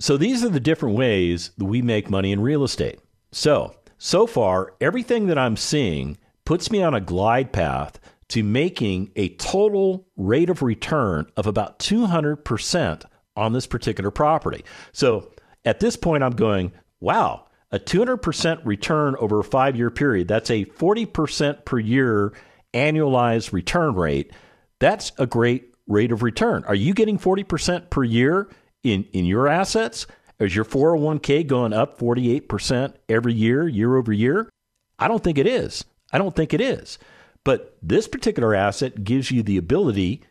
So 0.00 0.16
these 0.16 0.44
are 0.44 0.48
the 0.48 0.60
different 0.60 0.96
ways 0.96 1.50
that 1.56 1.64
we 1.64 1.82
make 1.82 2.10
money 2.10 2.32
in 2.32 2.40
real 2.40 2.64
estate. 2.64 3.00
So 3.32 3.74
so 3.98 4.26
far, 4.26 4.74
everything 4.80 5.26
that 5.28 5.38
I'm 5.38 5.56
seeing 5.56 6.18
puts 6.44 6.70
me 6.70 6.82
on 6.82 6.94
a 6.94 7.00
glide 7.00 7.52
path 7.52 7.98
to 8.28 8.42
making 8.42 9.10
a 9.16 9.30
total 9.36 10.06
rate 10.16 10.50
of 10.50 10.62
return 10.62 11.26
of 11.36 11.46
about 11.46 11.78
200% 11.78 13.04
on 13.36 13.52
this 13.52 13.66
particular 13.66 14.10
property. 14.10 14.64
So 14.92 15.30
at 15.64 15.80
this 15.80 15.96
point, 15.96 16.22
I'm 16.22 16.34
going, 16.34 16.72
wow, 17.00 17.46
a 17.70 17.78
200% 17.78 18.60
return 18.64 19.16
over 19.18 19.40
a 19.40 19.44
five 19.44 19.76
year 19.76 19.90
period. 19.90 20.28
That's 20.28 20.50
a 20.50 20.64
40% 20.64 21.64
per 21.64 21.78
year 21.78 22.32
annualized 22.74 23.52
return 23.52 23.94
rate. 23.94 24.32
That's 24.80 25.12
a 25.18 25.26
great 25.26 25.74
rate 25.86 26.12
of 26.12 26.22
return. 26.22 26.64
Are 26.64 26.74
you 26.74 26.94
getting 26.94 27.18
40% 27.18 27.90
per 27.90 28.04
year 28.04 28.48
in, 28.82 29.04
in 29.12 29.24
your 29.24 29.48
assets? 29.48 30.06
Is 30.38 30.54
your 30.54 30.64
401k 30.64 31.46
going 31.46 31.72
up 31.72 31.98
48% 31.98 32.94
every 33.08 33.32
year, 33.32 33.66
year 33.66 33.96
over 33.96 34.12
year? 34.12 34.50
I 34.98 35.08
don't 35.08 35.22
think 35.22 35.38
it 35.38 35.46
is. 35.46 35.84
I 36.12 36.18
don't 36.18 36.36
think 36.36 36.52
it 36.52 36.60
is. 36.60 36.98
But 37.44 37.76
this 37.82 38.08
particular 38.08 38.54
asset 38.54 39.04
gives 39.04 39.30
you 39.30 39.42
the 39.42 39.56
ability 39.56 40.22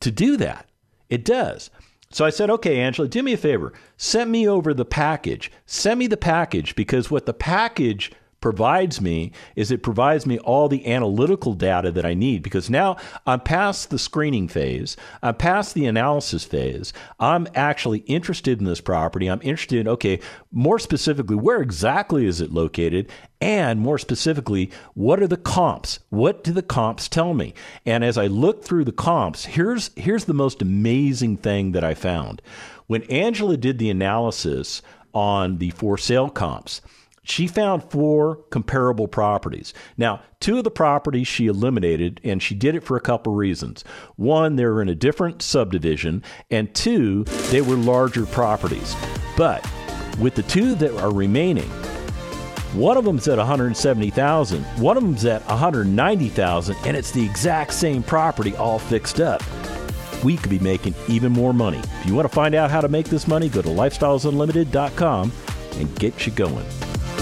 to 0.00 0.10
do 0.10 0.36
that. 0.38 0.68
It 1.08 1.24
does. 1.24 1.70
So 2.10 2.24
I 2.24 2.30
said, 2.30 2.50
okay, 2.50 2.80
Angela, 2.80 3.08
do 3.08 3.22
me 3.22 3.32
a 3.32 3.36
favor. 3.36 3.72
Send 3.96 4.30
me 4.30 4.48
over 4.48 4.74
the 4.74 4.84
package. 4.84 5.50
Send 5.64 5.98
me 5.98 6.06
the 6.06 6.16
package 6.16 6.74
because 6.74 7.10
what 7.10 7.26
the 7.26 7.34
package 7.34 8.12
provides 8.46 9.00
me 9.00 9.32
is 9.56 9.72
it 9.72 9.82
provides 9.82 10.24
me 10.24 10.38
all 10.38 10.68
the 10.68 10.86
analytical 10.86 11.52
data 11.52 11.90
that 11.90 12.06
I 12.06 12.14
need 12.14 12.44
because 12.44 12.70
now 12.70 12.96
I'm 13.26 13.40
past 13.40 13.90
the 13.90 13.98
screening 13.98 14.46
phase, 14.46 14.96
I'm 15.20 15.34
past 15.34 15.74
the 15.74 15.84
analysis 15.84 16.44
phase. 16.44 16.92
I'm 17.18 17.48
actually 17.56 17.98
interested 18.06 18.60
in 18.60 18.64
this 18.64 18.80
property. 18.80 19.26
I'm 19.26 19.42
interested 19.42 19.80
in, 19.80 19.88
okay, 19.88 20.20
more 20.52 20.78
specifically, 20.78 21.34
where 21.34 21.60
exactly 21.60 22.24
is 22.24 22.40
it 22.40 22.52
located? 22.52 23.10
And 23.40 23.80
more 23.80 23.98
specifically, 23.98 24.70
what 24.94 25.20
are 25.20 25.26
the 25.26 25.36
comps? 25.36 25.98
What 26.10 26.44
do 26.44 26.52
the 26.52 26.62
comps 26.62 27.08
tell 27.08 27.34
me? 27.34 27.52
And 27.84 28.04
as 28.04 28.16
I 28.16 28.28
look 28.28 28.62
through 28.62 28.84
the 28.84 28.92
comps, 28.92 29.46
here's 29.46 29.90
here's 29.96 30.26
the 30.26 30.34
most 30.34 30.62
amazing 30.62 31.38
thing 31.38 31.72
that 31.72 31.82
I 31.82 31.94
found. 31.94 32.40
When 32.86 33.02
Angela 33.10 33.56
did 33.56 33.78
the 33.78 33.90
analysis 33.90 34.82
on 35.12 35.58
the 35.58 35.70
for 35.70 35.98
sale 35.98 36.30
comps, 36.30 36.80
she 37.28 37.48
found 37.48 37.90
four 37.90 38.36
comparable 38.50 39.08
properties. 39.08 39.74
Now, 39.96 40.22
two 40.38 40.58
of 40.58 40.64
the 40.64 40.70
properties 40.70 41.26
she 41.26 41.48
eliminated, 41.48 42.20
and 42.22 42.40
she 42.40 42.54
did 42.54 42.76
it 42.76 42.84
for 42.84 42.96
a 42.96 43.00
couple 43.00 43.34
reasons. 43.34 43.82
One, 44.14 44.54
they 44.54 44.64
were 44.64 44.80
in 44.80 44.88
a 44.88 44.94
different 44.94 45.42
subdivision, 45.42 46.22
and 46.52 46.72
two, 46.72 47.24
they 47.50 47.60
were 47.60 47.74
larger 47.74 48.26
properties. 48.26 48.94
But 49.36 49.68
with 50.20 50.36
the 50.36 50.44
two 50.44 50.76
that 50.76 50.96
are 51.02 51.12
remaining, 51.12 51.68
one 52.74 52.96
of 52.96 53.04
them's 53.04 53.26
at 53.26 53.38
170,000, 53.38 54.62
one 54.80 54.96
of 54.96 55.02
them's 55.02 55.24
at 55.24 55.44
190,000, 55.46 56.76
and 56.84 56.96
it's 56.96 57.10
the 57.10 57.24
exact 57.24 57.72
same 57.72 58.04
property 58.04 58.54
all 58.54 58.78
fixed 58.78 59.20
up. 59.20 59.42
We 60.22 60.36
could 60.36 60.50
be 60.50 60.60
making 60.60 60.94
even 61.08 61.32
more 61.32 61.52
money. 61.52 61.78
If 61.78 62.06
you 62.06 62.14
want 62.14 62.28
to 62.28 62.34
find 62.34 62.54
out 62.54 62.70
how 62.70 62.80
to 62.80 62.88
make 62.88 63.08
this 63.08 63.26
money, 63.26 63.48
go 63.48 63.62
to 63.62 63.68
lifestylesunlimited.com 63.68 65.32
and 65.74 65.98
get 65.98 66.26
you 66.26 66.32
going. 66.32 66.66